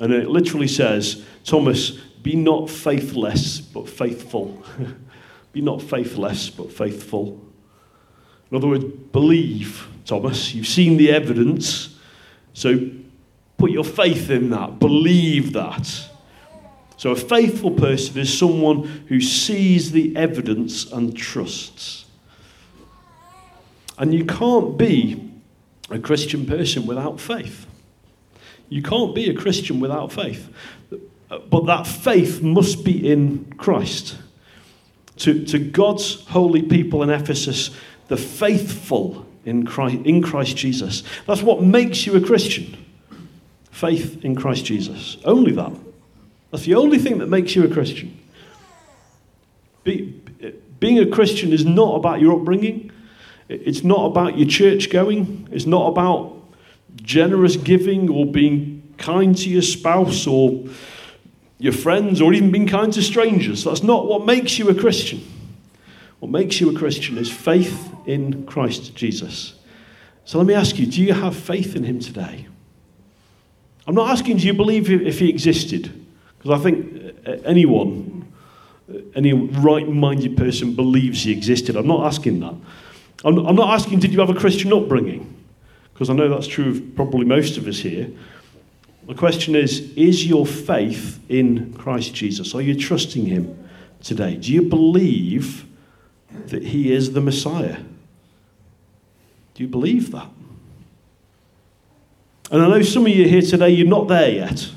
And 0.00 0.12
it 0.12 0.28
literally 0.28 0.66
says, 0.66 1.24
Thomas, 1.44 1.90
be 2.22 2.34
not 2.34 2.68
faithless, 2.68 3.60
but 3.60 3.88
faithful. 3.88 4.64
be 5.52 5.60
not 5.60 5.80
faithless, 5.80 6.50
but 6.50 6.72
faithful. 6.72 7.40
In 8.50 8.56
other 8.56 8.66
words, 8.66 8.84
believe, 9.12 9.86
Thomas. 10.04 10.54
You've 10.54 10.66
seen 10.66 10.96
the 10.96 11.12
evidence, 11.12 11.96
so 12.54 12.90
put 13.58 13.70
your 13.70 13.84
faith 13.84 14.30
in 14.30 14.50
that. 14.50 14.78
Believe 14.80 15.52
that. 15.52 15.86
So, 16.96 17.12
a 17.12 17.16
faithful 17.16 17.70
person 17.70 18.18
is 18.18 18.36
someone 18.36 18.84
who 19.08 19.20
sees 19.20 19.92
the 19.92 20.14
evidence 20.16 20.90
and 20.90 21.16
trusts. 21.16 22.06
And 23.96 24.12
you 24.12 24.24
can't 24.24 24.76
be 24.76 25.29
a 25.90 25.98
Christian 25.98 26.46
person 26.46 26.86
without 26.86 27.20
faith. 27.20 27.66
You 28.68 28.82
can't 28.82 29.14
be 29.14 29.28
a 29.28 29.34
Christian 29.34 29.80
without 29.80 30.12
faith. 30.12 30.48
But 31.28 31.66
that 31.66 31.86
faith 31.86 32.42
must 32.42 32.84
be 32.84 33.10
in 33.10 33.52
Christ. 33.56 34.16
To, 35.18 35.44
to 35.46 35.58
God's 35.58 36.24
holy 36.26 36.62
people 36.62 37.02
in 37.02 37.10
Ephesus, 37.10 37.70
the 38.08 38.16
faithful 38.16 39.26
in 39.44 39.66
Christ, 39.66 40.06
in 40.06 40.22
Christ 40.22 40.56
Jesus. 40.56 41.02
That's 41.26 41.42
what 41.42 41.62
makes 41.62 42.06
you 42.06 42.16
a 42.16 42.20
Christian. 42.20 42.76
Faith 43.70 44.24
in 44.24 44.34
Christ 44.34 44.64
Jesus. 44.64 45.16
Only 45.24 45.52
that. 45.52 45.72
That's 46.50 46.64
the 46.64 46.74
only 46.74 46.98
thing 46.98 47.18
that 47.18 47.28
makes 47.28 47.54
you 47.54 47.64
a 47.64 47.68
Christian. 47.68 48.18
Be, 49.84 50.20
being 50.78 50.98
a 50.98 51.06
Christian 51.06 51.52
is 51.52 51.64
not 51.64 51.96
about 51.96 52.20
your 52.20 52.38
upbringing. 52.38 52.90
It's 53.50 53.82
not 53.82 54.06
about 54.06 54.38
your 54.38 54.48
church 54.48 54.90
going. 54.90 55.48
It's 55.50 55.66
not 55.66 55.88
about 55.88 56.36
generous 56.96 57.56
giving 57.56 58.08
or 58.08 58.24
being 58.24 58.94
kind 58.96 59.36
to 59.38 59.50
your 59.50 59.62
spouse 59.62 60.26
or 60.26 60.66
your 61.58 61.72
friends 61.72 62.20
or 62.20 62.32
even 62.32 62.52
being 62.52 62.68
kind 62.68 62.92
to 62.92 63.02
strangers. 63.02 63.64
That's 63.64 63.82
not 63.82 64.06
what 64.06 64.24
makes 64.24 64.56
you 64.58 64.68
a 64.68 64.74
Christian. 64.74 65.20
What 66.20 66.30
makes 66.30 66.60
you 66.60 66.70
a 66.70 66.78
Christian 66.78 67.18
is 67.18 67.30
faith 67.30 67.92
in 68.06 68.46
Christ 68.46 68.94
Jesus. 68.94 69.54
So 70.24 70.38
let 70.38 70.46
me 70.46 70.54
ask 70.54 70.78
you 70.78 70.86
do 70.86 71.02
you 71.02 71.12
have 71.12 71.34
faith 71.34 71.74
in 71.74 71.82
him 71.82 71.98
today? 71.98 72.46
I'm 73.86 73.96
not 73.96 74.10
asking 74.10 74.36
do 74.36 74.46
you 74.46 74.54
believe 74.54 74.88
if 74.90 75.18
he 75.18 75.28
existed, 75.28 76.06
because 76.38 76.60
I 76.60 76.62
think 76.62 77.16
uh, 77.26 77.32
anyone, 77.44 78.32
any 79.16 79.32
right 79.32 79.88
minded 79.88 80.36
person 80.36 80.76
believes 80.76 81.24
he 81.24 81.32
existed. 81.32 81.74
I'm 81.74 81.88
not 81.88 82.06
asking 82.06 82.38
that. 82.40 82.54
I'm 83.24 83.54
not 83.54 83.74
asking 83.74 84.00
did 84.00 84.12
you 84.12 84.20
have 84.20 84.30
a 84.30 84.38
Christian 84.38 84.72
upbringing 84.72 85.36
because 85.92 86.08
I 86.08 86.14
know 86.14 86.30
that's 86.30 86.46
true 86.46 86.70
of 86.70 86.96
probably 86.96 87.26
most 87.26 87.58
of 87.58 87.68
us 87.68 87.78
here. 87.78 88.10
The 89.06 89.14
question 89.14 89.54
is 89.54 89.92
Is 89.96 90.26
your 90.26 90.46
faith 90.46 91.20
in 91.28 91.74
Christ 91.74 92.14
Jesus? 92.14 92.54
Are 92.54 92.62
you 92.62 92.74
trusting 92.74 93.26
Him 93.26 93.68
today? 94.02 94.36
Do 94.36 94.50
you 94.50 94.62
believe 94.62 95.66
that 96.46 96.62
He 96.62 96.90
is 96.90 97.12
the 97.12 97.20
Messiah? 97.20 97.76
Do 99.52 99.62
you 99.62 99.68
believe 99.68 100.10
that? 100.12 100.28
And 102.50 102.62
I 102.62 102.68
know 102.68 102.82
some 102.82 103.04
of 103.04 103.12
you 103.12 103.28
here 103.28 103.42
today, 103.42 103.68
you're 103.68 103.86
not 103.86 104.08
there 104.08 104.30
yet. 104.30 104.70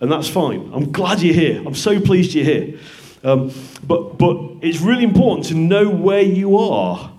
And 0.00 0.12
that's 0.12 0.28
fine. 0.28 0.70
I'm 0.74 0.92
glad 0.92 1.22
you're 1.22 1.32
here. 1.32 1.62
I'm 1.64 1.74
so 1.74 1.98
pleased 2.00 2.34
you're 2.34 2.44
here. 2.44 2.78
Um, 3.22 3.50
but, 3.82 4.18
but 4.18 4.36
it's 4.60 4.80
really 4.80 5.04
important 5.04 5.46
to 5.46 5.54
know 5.54 5.88
where 5.88 6.20
you 6.20 6.58
are 6.58 7.13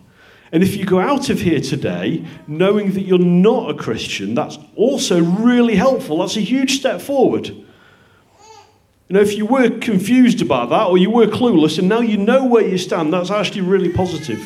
and 0.51 0.63
if 0.63 0.75
you 0.75 0.85
go 0.85 0.99
out 0.99 1.29
of 1.29 1.41
here 1.41 1.59
today 1.59 2.25
knowing 2.47 2.93
that 2.93 3.01
you're 3.01 3.17
not 3.19 3.71
a 3.71 3.73
Christian, 3.73 4.35
that's 4.35 4.57
also 4.75 5.21
really 5.21 5.75
helpful. 5.75 6.19
That's 6.19 6.37
a 6.37 6.41
huge 6.41 6.79
step 6.79 7.01
forward. 7.01 7.47
You 7.47 9.13
know, 9.13 9.21
if 9.21 9.35
you 9.35 9.45
were 9.45 9.69
confused 9.69 10.41
about 10.41 10.69
that 10.69 10.87
or 10.87 10.97
you 10.97 11.11
were 11.11 11.27
clueless 11.27 11.77
and 11.77 11.87
now 11.87 11.99
you 11.99 12.17
know 12.17 12.45
where 12.45 12.67
you 12.67 12.77
stand, 12.77 13.13
that's 13.13 13.29
actually 13.29 13.61
really 13.61 13.91
positive. 13.91 14.43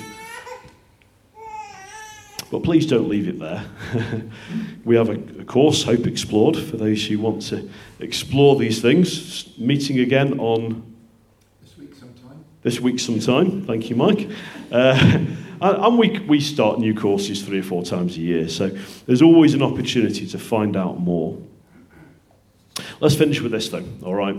But 2.51 2.63
please 2.63 2.85
don't 2.85 3.07
leave 3.07 3.27
it 3.27 3.39
there. 3.39 3.63
we 4.85 4.95
have 4.95 5.09
a, 5.09 5.13
a, 5.39 5.45
course, 5.45 5.83
Hope 5.83 6.07
Explored, 6.07 6.57
for 6.57 6.77
those 6.77 7.05
who 7.05 7.19
want 7.19 7.43
to 7.43 7.69
explore 7.99 8.55
these 8.55 8.81
things. 8.81 9.55
Meeting 9.59 9.99
again 9.99 10.39
on 10.39 10.83
this 11.61 11.77
week 11.77 11.93
sometime. 11.93 12.43
This 12.63 12.79
week 12.79 12.99
sometime. 12.99 13.65
Thank 13.65 13.89
you, 13.91 13.95
Mike. 13.95 14.29
Uh, 14.71 15.25
and 15.61 15.97
we, 15.97 16.19
we 16.19 16.39
start 16.39 16.79
new 16.79 16.93
courses 16.93 17.43
three 17.43 17.59
or 17.59 17.63
four 17.63 17.83
times 17.83 18.17
a 18.17 18.21
year, 18.21 18.47
so 18.47 18.69
there's 19.05 19.21
always 19.21 19.53
an 19.53 19.61
opportunity 19.61 20.25
to 20.27 20.39
find 20.39 20.77
out 20.77 20.99
more. 20.99 21.37
Let's 22.99 23.15
finish 23.15 23.41
with 23.41 23.51
this, 23.51 23.69
though, 23.69 23.85
all 24.03 24.15
right? 24.15 24.35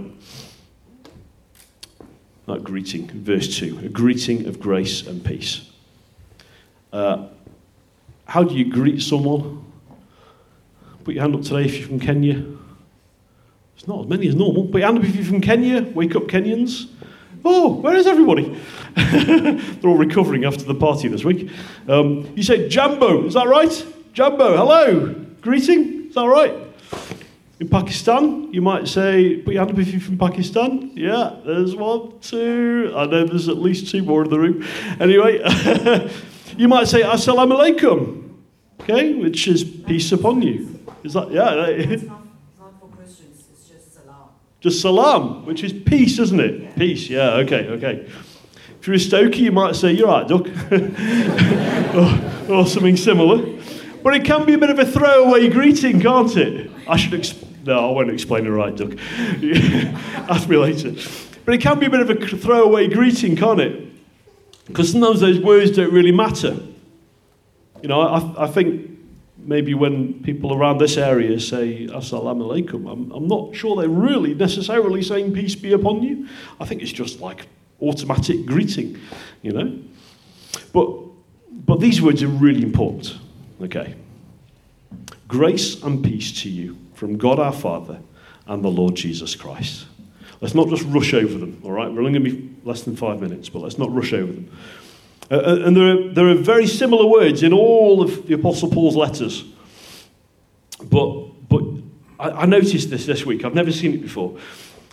That 2.46 2.64
greeting, 2.64 3.08
verse 3.08 3.58
2 3.58 3.80
a 3.84 3.88
greeting 3.88 4.46
of 4.46 4.60
grace 4.60 5.06
and 5.06 5.24
peace. 5.24 5.70
Uh, 6.92 7.28
how 8.24 8.42
do 8.42 8.54
you 8.54 8.70
greet 8.70 9.02
someone? 9.02 9.64
Put 11.04 11.14
your 11.14 11.22
hand 11.22 11.34
up 11.34 11.42
today 11.42 11.64
if 11.64 11.78
you're 11.78 11.88
from 11.88 12.00
Kenya. 12.00 12.44
It's 13.76 13.86
not 13.86 14.00
as 14.00 14.06
many 14.06 14.28
as 14.28 14.34
normal. 14.34 14.66
Put 14.66 14.80
your 14.80 14.86
hand 14.86 14.98
up 14.98 15.04
if 15.04 15.14
you're 15.14 15.24
from 15.24 15.40
Kenya. 15.40 15.82
Wake 15.94 16.14
up, 16.16 16.24
Kenyans. 16.24 16.88
Oh, 17.44 17.74
where 17.80 17.94
is 17.94 18.06
everybody? 18.06 18.60
They're 18.94 19.90
all 19.90 19.96
recovering 19.96 20.44
after 20.44 20.64
the 20.64 20.74
party 20.74 21.08
this 21.08 21.24
week. 21.24 21.50
Um, 21.88 22.30
you 22.36 22.42
say 22.42 22.68
Jambo, 22.68 23.26
is 23.26 23.34
that 23.34 23.46
right? 23.46 23.86
Jambo, 24.12 24.56
hello, 24.56 25.14
greeting, 25.40 26.08
is 26.08 26.14
that 26.14 26.26
right? 26.26 26.54
In 27.60 27.68
Pakistan, 27.68 28.52
you 28.52 28.62
might 28.62 28.88
say, 28.88 29.36
put 29.36 29.52
your 29.54 29.64
hand 29.64 29.72
up 29.72 29.78
if 29.78 29.92
you're 29.92 30.00
from 30.00 30.16
Pakistan. 30.16 30.92
Yeah, 30.94 31.36
there's 31.44 31.76
one, 31.76 32.18
two. 32.20 32.92
I 32.96 33.04
know 33.04 33.26
there's 33.26 33.48
at 33.48 33.58
least 33.58 33.90
two 33.90 34.02
more 34.02 34.24
in 34.24 34.30
the 34.30 34.38
room. 34.38 34.66
Anyway, 34.98 35.38
you 36.56 36.68
might 36.68 36.88
say, 36.88 37.02
Assalamu 37.02 37.52
alaikum. 37.52 38.30
Okay, 38.80 39.12
which 39.12 39.46
is 39.46 39.62
peace 39.62 40.10
upon 40.10 40.40
you. 40.40 40.80
Is 41.04 41.12
that, 41.12 41.30
yeah? 41.30 41.66
It's 41.68 42.02
not, 42.04 42.22
it's 42.48 42.58
not 42.58 42.80
for 42.80 42.88
Christians, 42.96 43.44
it's 43.52 43.68
just 43.68 43.94
salam. 43.94 44.30
Just 44.60 44.82
salam, 44.82 45.46
which 45.46 45.64
is 45.64 45.72
peace, 45.72 46.18
isn't 46.18 46.40
it? 46.40 46.76
Peace, 46.76 47.08
yeah, 47.08 47.36
okay, 47.36 47.66
okay. 47.68 48.06
If 48.80 48.86
you're 48.86 48.96
a 48.96 48.98
Stokie, 48.98 49.38
you 49.38 49.52
might 49.52 49.74
say, 49.74 49.92
you're 49.92 50.08
right, 50.08 50.26
Duck. 50.26 50.46
or, 52.48 52.54
or 52.54 52.66
something 52.66 52.96
similar. 52.96 53.58
But 54.02 54.14
it 54.14 54.24
can 54.24 54.46
be 54.46 54.54
a 54.54 54.58
bit 54.58 54.70
of 54.70 54.78
a 54.78 54.86
throwaway 54.86 55.48
greeting, 55.48 56.00
can't 56.00 56.34
it? 56.36 56.70
I 56.88 56.96
should 56.96 57.66
No, 57.66 57.90
I 57.90 57.92
won't 57.92 58.10
explain 58.10 58.46
it 58.46 58.50
right, 58.50 58.74
Duck. 58.74 58.92
Ask 60.30 60.48
me 60.48 60.56
later. 60.56 60.92
But 61.44 61.54
it 61.54 61.60
can 61.60 61.78
be 61.78 61.86
a 61.86 61.90
bit 61.90 62.00
of 62.00 62.10
a 62.10 62.36
throwaway 62.36 62.88
greeting, 62.88 63.36
can't 63.36 63.60
it? 63.60 63.92
Because 64.66 64.92
sometimes 64.92 65.20
those 65.20 65.40
words 65.40 65.72
don't 65.72 65.92
really 65.92 66.12
matter. 66.12 66.56
You 67.82 67.88
know, 67.88 68.00
I, 68.00 68.44
I 68.44 68.46
think 68.46 68.89
maybe 69.46 69.74
when 69.74 70.22
people 70.22 70.54
around 70.54 70.78
this 70.78 70.96
area 70.96 71.38
say 71.40 71.86
assalamu 71.86 72.42
alaikum, 72.46 72.90
I'm, 72.90 73.10
I'm 73.12 73.26
not 73.26 73.54
sure 73.54 73.76
they're 73.76 73.88
really 73.88 74.34
necessarily 74.34 75.02
saying 75.02 75.32
peace 75.32 75.54
be 75.54 75.72
upon 75.72 76.02
you. 76.02 76.28
I 76.60 76.66
think 76.66 76.82
it's 76.82 76.92
just 76.92 77.20
like 77.20 77.46
automatic 77.80 78.46
greeting, 78.46 78.98
you 79.42 79.52
know. 79.52 79.78
But, 80.72 80.90
but 81.50 81.80
these 81.80 82.00
words 82.00 82.22
are 82.22 82.28
really 82.28 82.62
important. 82.62 83.16
Okay. 83.62 83.94
Grace 85.28 85.82
and 85.82 86.02
peace 86.04 86.42
to 86.42 86.48
you 86.48 86.76
from 86.94 87.16
God 87.16 87.38
our 87.38 87.52
Father 87.52 88.00
and 88.46 88.64
the 88.64 88.68
Lord 88.68 88.96
Jesus 88.96 89.34
Christ. 89.34 89.86
Let's 90.40 90.54
not 90.54 90.68
just 90.68 90.84
rush 90.84 91.14
over 91.14 91.38
them, 91.38 91.60
all 91.64 91.72
right? 91.72 91.90
We're 91.90 92.02
only 92.02 92.18
going 92.18 92.24
to 92.24 92.30
be 92.30 92.54
less 92.64 92.82
than 92.82 92.96
five 92.96 93.20
minutes, 93.20 93.48
but 93.48 93.60
let's 93.60 93.78
not 93.78 93.92
rush 93.94 94.12
over 94.12 94.32
them. 94.32 94.50
Uh, 95.30 95.34
uh, 95.34 95.62
and 95.64 95.76
there 95.76 95.88
are, 95.88 96.08
there 96.08 96.28
are 96.28 96.34
very 96.34 96.66
similar 96.66 97.06
words 97.06 97.42
in 97.42 97.52
all 97.52 98.02
of 98.02 98.26
the 98.26 98.34
Apostle 98.34 98.70
Paul's 98.70 98.96
letters. 98.96 99.44
But, 100.82 101.48
but 101.48 101.62
I, 102.18 102.30
I 102.30 102.46
noticed 102.46 102.90
this 102.90 103.06
this 103.06 103.24
week. 103.24 103.44
I've 103.44 103.54
never 103.54 103.70
seen 103.70 103.94
it 103.94 104.02
before. 104.02 104.36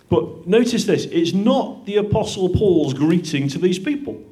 But 0.08 0.46
notice 0.46 0.84
this 0.84 1.06
it's 1.06 1.32
not 1.32 1.86
the 1.86 1.96
Apostle 1.96 2.50
Paul's 2.50 2.94
greeting 2.94 3.48
to 3.48 3.58
these 3.58 3.78
people. 3.78 4.22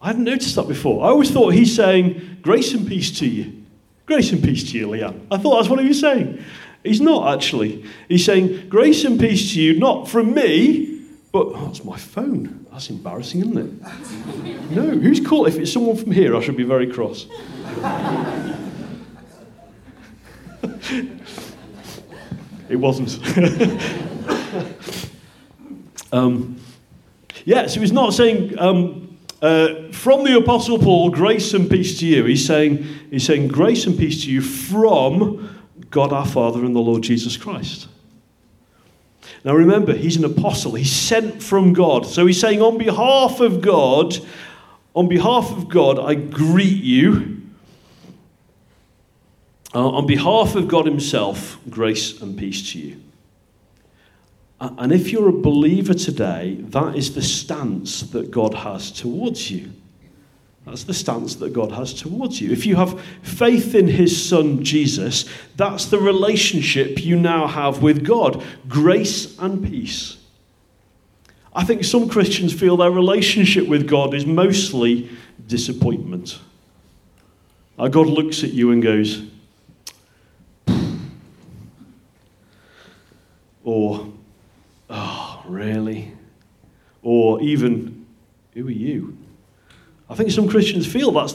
I 0.00 0.08
hadn't 0.08 0.24
noticed 0.24 0.54
that 0.56 0.68
before. 0.68 1.04
I 1.04 1.08
always 1.08 1.30
thought 1.30 1.54
he's 1.54 1.74
saying, 1.74 2.38
Grace 2.42 2.74
and 2.74 2.86
peace 2.86 3.18
to 3.18 3.26
you. 3.26 3.64
Grace 4.06 4.32
and 4.32 4.42
peace 4.42 4.70
to 4.70 4.78
you, 4.78 4.88
Leanne. 4.88 5.26
I 5.30 5.38
thought 5.38 5.56
that's 5.56 5.68
what 5.70 5.80
he 5.80 5.88
was 5.88 6.00
saying. 6.00 6.44
He's 6.84 7.00
not 7.00 7.34
actually. 7.34 7.84
He's 8.08 8.24
saying, 8.24 8.68
Grace 8.68 9.04
and 9.04 9.18
peace 9.18 9.54
to 9.54 9.62
you, 9.62 9.78
not 9.78 10.08
from 10.08 10.34
me, 10.34 10.93
but 11.34 11.48
oh, 11.48 11.66
that's 11.66 11.84
my 11.84 11.98
phone. 11.98 12.64
That's 12.70 12.88
embarrassing, 12.90 13.40
isn't 13.40 13.58
it? 13.58 13.72
no, 14.70 14.90
who's 14.90 15.18
called? 15.18 15.48
If 15.48 15.56
it's 15.56 15.72
someone 15.72 15.96
from 15.96 16.12
here, 16.12 16.36
I 16.36 16.40
should 16.40 16.56
be 16.56 16.62
very 16.62 16.86
cross. 16.86 17.26
it 22.68 22.76
wasn't. 22.76 23.18
um, 26.12 26.60
yeah, 27.44 27.66
so 27.66 27.80
he's 27.80 27.90
not 27.90 28.14
saying 28.14 28.56
um, 28.60 29.18
uh, 29.42 29.90
from 29.90 30.22
the 30.22 30.38
Apostle 30.38 30.78
Paul, 30.78 31.10
grace 31.10 31.52
and 31.52 31.68
peace 31.68 31.98
to 31.98 32.06
you. 32.06 32.26
He's 32.26 32.46
saying, 32.46 32.86
he's 33.10 33.26
saying 33.26 33.48
grace 33.48 33.86
and 33.86 33.98
peace 33.98 34.22
to 34.22 34.30
you 34.30 34.40
from 34.40 35.58
God 35.90 36.12
our 36.12 36.26
Father 36.26 36.64
and 36.64 36.76
the 36.76 36.80
Lord 36.80 37.02
Jesus 37.02 37.36
Christ. 37.36 37.88
Now 39.44 39.54
remember, 39.54 39.92
he's 39.92 40.16
an 40.16 40.24
apostle. 40.24 40.74
He's 40.74 40.90
sent 40.90 41.42
from 41.42 41.74
God. 41.74 42.06
So 42.06 42.26
he's 42.26 42.40
saying, 42.40 42.62
on 42.62 42.78
behalf 42.78 43.40
of 43.40 43.60
God, 43.60 44.16
on 44.94 45.06
behalf 45.06 45.50
of 45.52 45.68
God, 45.68 45.98
I 45.98 46.14
greet 46.14 46.82
you. 46.82 47.42
Uh, 49.74 49.88
on 49.88 50.06
behalf 50.06 50.54
of 50.54 50.68
God 50.68 50.86
Himself, 50.86 51.58
grace 51.68 52.22
and 52.22 52.38
peace 52.38 52.72
to 52.72 52.78
you. 52.78 53.00
And 54.60 54.92
if 54.92 55.10
you're 55.10 55.28
a 55.28 55.32
believer 55.32 55.94
today, 55.94 56.58
that 56.60 56.96
is 56.96 57.14
the 57.14 57.22
stance 57.22 58.02
that 58.02 58.30
God 58.30 58.54
has 58.54 58.92
towards 58.92 59.50
you. 59.50 59.72
That's 60.66 60.84
the 60.84 60.94
stance 60.94 61.34
that 61.36 61.52
God 61.52 61.72
has 61.72 61.92
towards 61.92 62.40
you. 62.40 62.50
If 62.50 62.64
you 62.64 62.76
have 62.76 62.98
faith 63.22 63.74
in 63.74 63.86
His 63.86 64.28
Son 64.28 64.64
Jesus, 64.64 65.26
that's 65.56 65.86
the 65.86 65.98
relationship 65.98 67.04
you 67.04 67.16
now 67.16 67.46
have 67.46 67.82
with 67.82 68.04
God 68.04 68.42
grace 68.66 69.38
and 69.38 69.62
peace. 69.62 70.16
I 71.54 71.64
think 71.64 71.84
some 71.84 72.08
Christians 72.08 72.52
feel 72.52 72.76
their 72.78 72.90
relationship 72.90 73.68
with 73.68 73.86
God 73.86 74.14
is 74.14 74.26
mostly 74.26 75.10
disappointment. 75.46 76.40
God 77.76 78.06
looks 78.06 78.42
at 78.42 78.52
you 78.52 78.72
and 78.72 78.82
goes, 78.82 79.22
or, 83.62 84.12
oh, 84.90 85.42
really? 85.46 86.12
Or 87.02 87.40
even, 87.42 88.06
who 88.54 88.66
are 88.66 88.70
you? 88.70 89.13
I 90.08 90.14
think 90.14 90.30
some 90.30 90.48
Christians 90.48 90.86
feel 90.86 91.12
that's, 91.12 91.34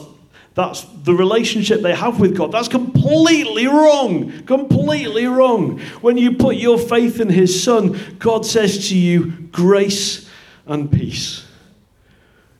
that's 0.54 0.82
the 1.04 1.14
relationship 1.14 1.80
they 1.80 1.94
have 1.94 2.20
with 2.20 2.36
God. 2.36 2.52
That's 2.52 2.68
completely 2.68 3.66
wrong. 3.66 4.44
Completely 4.44 5.26
wrong. 5.26 5.80
When 6.00 6.16
you 6.16 6.36
put 6.36 6.56
your 6.56 6.78
faith 6.78 7.20
in 7.20 7.28
His 7.28 7.62
Son, 7.62 8.16
God 8.18 8.46
says 8.46 8.88
to 8.88 8.96
you, 8.96 9.26
grace 9.52 10.28
and 10.66 10.90
peace. 10.90 11.46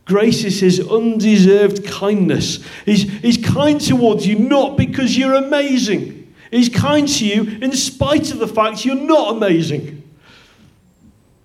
Grace 0.04 0.44
is 0.44 0.60
His 0.60 0.80
undeserved 0.80 1.86
kindness. 1.86 2.64
He's, 2.84 3.02
he's 3.20 3.36
kind 3.36 3.80
towards 3.80 4.26
you 4.26 4.38
not 4.38 4.76
because 4.76 5.16
you're 5.16 5.34
amazing, 5.34 6.34
He's 6.50 6.68
kind 6.68 7.06
to 7.06 7.24
you 7.24 7.42
in 7.62 7.72
spite 7.72 8.32
of 8.32 8.40
the 8.40 8.48
fact 8.48 8.84
you're 8.84 8.96
not 8.96 9.36
amazing. 9.36 10.02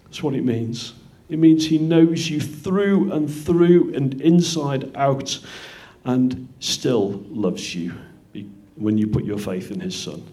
That's 0.05 0.23
what 0.23 0.33
it 0.33 0.43
means. 0.43 0.93
It 1.29 1.39
means 1.39 1.67
He 1.67 1.77
knows 1.77 2.29
you 2.29 2.39
through 2.39 3.11
and 3.11 3.29
through 3.29 3.93
and 3.95 4.21
inside 4.21 4.95
out 4.95 5.39
and 6.03 6.47
still 6.59 7.23
loves 7.29 7.73
you 7.73 7.93
when 8.75 8.97
you 8.97 9.07
put 9.07 9.23
your 9.23 9.39
faith 9.39 9.71
in 9.71 9.79
His 9.79 9.95
Son. 9.95 10.23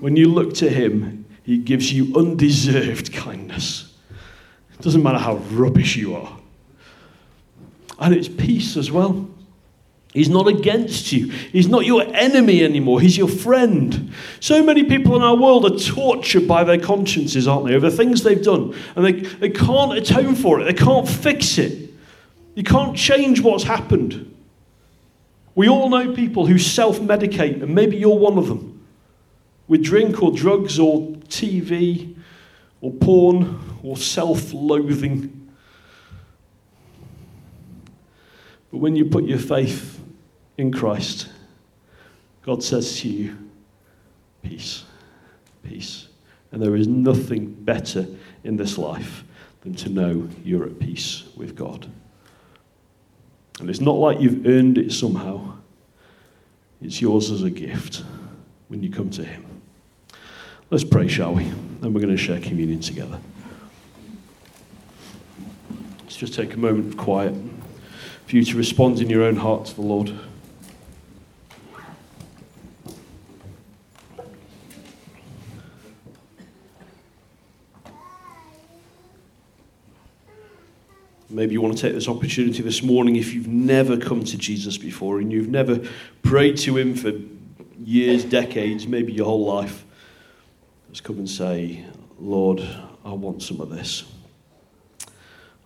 When 0.00 0.16
you 0.16 0.28
look 0.28 0.54
to 0.54 0.68
Him, 0.68 1.24
He 1.44 1.58
gives 1.58 1.92
you 1.92 2.14
undeserved 2.16 3.12
kindness. 3.12 3.94
It 4.74 4.80
doesn't 4.80 5.02
matter 5.02 5.18
how 5.18 5.36
rubbish 5.52 5.96
you 5.96 6.16
are. 6.16 6.38
And 7.98 8.12
it's 8.12 8.28
peace 8.28 8.76
as 8.76 8.90
well. 8.90 9.28
He's 10.12 10.28
not 10.28 10.46
against 10.46 11.10
you. 11.10 11.28
He's 11.28 11.68
not 11.68 11.86
your 11.86 12.02
enemy 12.14 12.62
anymore. 12.62 13.00
He's 13.00 13.16
your 13.16 13.28
friend. 13.28 14.12
So 14.40 14.62
many 14.62 14.84
people 14.84 15.16
in 15.16 15.22
our 15.22 15.34
world 15.34 15.64
are 15.64 15.78
tortured 15.78 16.46
by 16.46 16.64
their 16.64 16.78
consciences, 16.78 17.48
aren't 17.48 17.66
they, 17.66 17.74
over 17.74 17.90
things 17.90 18.22
they've 18.22 18.42
done. 18.42 18.74
And 18.94 19.06
they, 19.06 19.12
they 19.12 19.48
can't 19.48 19.94
atone 19.94 20.34
for 20.34 20.60
it, 20.60 20.64
they 20.64 20.74
can't 20.74 21.08
fix 21.08 21.56
it. 21.56 21.90
You 22.54 22.62
can't 22.62 22.94
change 22.94 23.40
what's 23.40 23.64
happened. 23.64 24.28
We 25.54 25.68
all 25.68 25.88
know 25.88 26.12
people 26.12 26.46
who 26.46 26.58
self 26.58 27.00
medicate, 27.00 27.62
and 27.62 27.74
maybe 27.74 27.96
you're 27.96 28.18
one 28.18 28.36
of 28.36 28.48
them, 28.48 28.86
with 29.66 29.82
drink 29.82 30.22
or 30.22 30.30
drugs 30.30 30.78
or 30.78 31.00
TV 31.28 32.14
or 32.82 32.92
porn 32.92 33.78
or 33.82 33.96
self 33.96 34.52
loathing. 34.52 35.38
But 38.70 38.78
when 38.78 38.94
you 38.94 39.06
put 39.06 39.24
your 39.24 39.38
faith 39.38 39.91
in 40.58 40.72
Christ, 40.72 41.28
God 42.42 42.62
says 42.62 43.00
to 43.00 43.08
you, 43.08 43.36
peace, 44.42 44.84
peace. 45.62 46.08
And 46.50 46.60
there 46.60 46.76
is 46.76 46.86
nothing 46.86 47.52
better 47.52 48.06
in 48.44 48.56
this 48.56 48.76
life 48.76 49.24
than 49.62 49.74
to 49.74 49.88
know 49.88 50.28
you're 50.44 50.64
at 50.64 50.78
peace 50.78 51.24
with 51.36 51.54
God. 51.54 51.90
And 53.60 53.70
it's 53.70 53.80
not 53.80 53.96
like 53.96 54.20
you've 54.20 54.46
earned 54.46 54.76
it 54.76 54.92
somehow, 54.92 55.56
it's 56.80 57.00
yours 57.00 57.30
as 57.30 57.42
a 57.44 57.50
gift 57.50 58.02
when 58.68 58.82
you 58.82 58.90
come 58.90 59.08
to 59.10 59.24
Him. 59.24 59.46
Let's 60.70 60.84
pray, 60.84 61.06
shall 61.06 61.34
we? 61.34 61.44
Then 61.80 61.92
we're 61.92 62.00
going 62.00 62.16
to 62.16 62.16
share 62.16 62.40
communion 62.40 62.80
together. 62.80 63.20
Let's 66.00 66.16
just 66.16 66.34
take 66.34 66.54
a 66.54 66.58
moment 66.58 66.88
of 66.88 66.96
quiet 66.96 67.34
for 68.26 68.36
you 68.36 68.44
to 68.44 68.56
respond 68.56 69.00
in 69.00 69.08
your 69.08 69.22
own 69.22 69.36
heart 69.36 69.66
to 69.66 69.74
the 69.74 69.82
Lord. 69.82 70.12
Maybe 81.32 81.54
you 81.54 81.62
want 81.62 81.76
to 81.78 81.80
take 81.80 81.94
this 81.94 82.08
opportunity 82.08 82.62
this 82.62 82.82
morning 82.82 83.16
if 83.16 83.32
you've 83.32 83.48
never 83.48 83.96
come 83.96 84.22
to 84.22 84.36
Jesus 84.36 84.76
before 84.76 85.18
and 85.18 85.32
you've 85.32 85.48
never 85.48 85.80
prayed 86.22 86.58
to 86.58 86.76
Him 86.76 86.94
for 86.94 87.12
years, 87.82 88.22
decades, 88.22 88.86
maybe 88.86 89.14
your 89.14 89.24
whole 89.24 89.46
life. 89.46 89.86
Let's 90.88 91.00
come 91.00 91.16
and 91.16 91.28
say, 91.28 91.86
Lord, 92.18 92.62
I 93.02 93.12
want 93.12 93.42
some 93.42 93.62
of 93.62 93.70
this. 93.70 94.04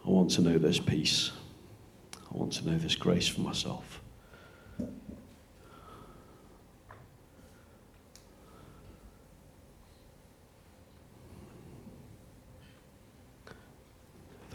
I 0.07 0.09
want 0.09 0.31
to 0.33 0.43
know 0.43 0.57
this 0.57 0.79
peace. 0.79 1.33
I 2.15 2.37
want 2.37 2.53
to 2.53 2.71
know 2.71 2.79
this 2.79 2.95
grace 2.95 3.27
for 3.27 3.41
myself. 3.41 4.01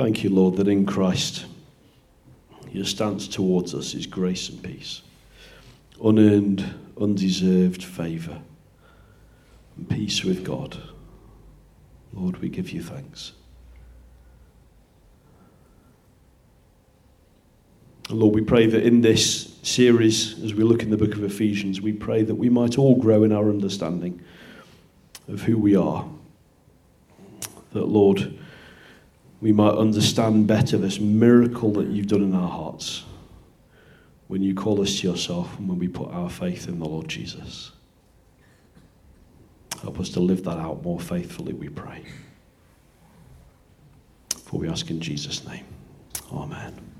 Thank 0.01 0.23
you, 0.23 0.31
Lord, 0.31 0.55
that 0.55 0.67
in 0.67 0.87
Christ 0.87 1.45
your 2.71 2.85
stance 2.85 3.27
towards 3.27 3.75
us 3.75 3.93
is 3.93 4.07
grace 4.07 4.49
and 4.49 4.63
peace, 4.63 5.03
unearned, 6.03 6.73
undeserved 6.99 7.83
favour, 7.83 8.41
and 9.77 9.87
peace 9.87 10.23
with 10.23 10.43
God. 10.43 10.75
Lord, 12.13 12.37
we 12.37 12.49
give 12.49 12.71
you 12.71 12.81
thanks. 12.81 13.33
Lord, 18.09 18.33
we 18.33 18.41
pray 18.41 18.65
that 18.65 18.83
in 18.83 19.01
this 19.01 19.55
series, 19.61 20.43
as 20.43 20.55
we 20.55 20.63
look 20.63 20.81
in 20.81 20.89
the 20.89 20.97
book 20.97 21.13
of 21.13 21.23
Ephesians, 21.23 21.79
we 21.79 21.93
pray 21.93 22.23
that 22.23 22.33
we 22.33 22.49
might 22.49 22.79
all 22.79 22.95
grow 22.95 23.21
in 23.21 23.31
our 23.31 23.49
understanding 23.49 24.19
of 25.27 25.43
who 25.43 25.59
we 25.59 25.75
are. 25.75 26.09
That, 27.73 27.85
Lord, 27.85 28.39
we 29.41 29.51
might 29.51 29.73
understand 29.73 30.45
better 30.45 30.77
this 30.77 30.99
miracle 30.99 31.71
that 31.73 31.87
you've 31.87 32.07
done 32.07 32.21
in 32.21 32.35
our 32.35 32.49
hearts 32.49 33.03
when 34.27 34.43
you 34.43 34.53
call 34.53 34.81
us 34.81 34.99
to 34.99 35.09
yourself 35.09 35.57
and 35.57 35.67
when 35.67 35.79
we 35.79 35.87
put 35.87 36.09
our 36.11 36.29
faith 36.29 36.67
in 36.67 36.79
the 36.79 36.85
Lord 36.85 37.09
Jesus. 37.09 37.71
Help 39.81 39.99
us 39.99 40.09
to 40.09 40.19
live 40.19 40.43
that 40.43 40.57
out 40.57 40.83
more 40.83 40.99
faithfully, 40.99 41.53
we 41.53 41.69
pray. 41.69 42.03
For 44.45 44.59
we 44.59 44.69
ask 44.69 44.89
in 44.91 45.01
Jesus' 45.01 45.45
name. 45.45 45.65
Amen. 46.31 46.89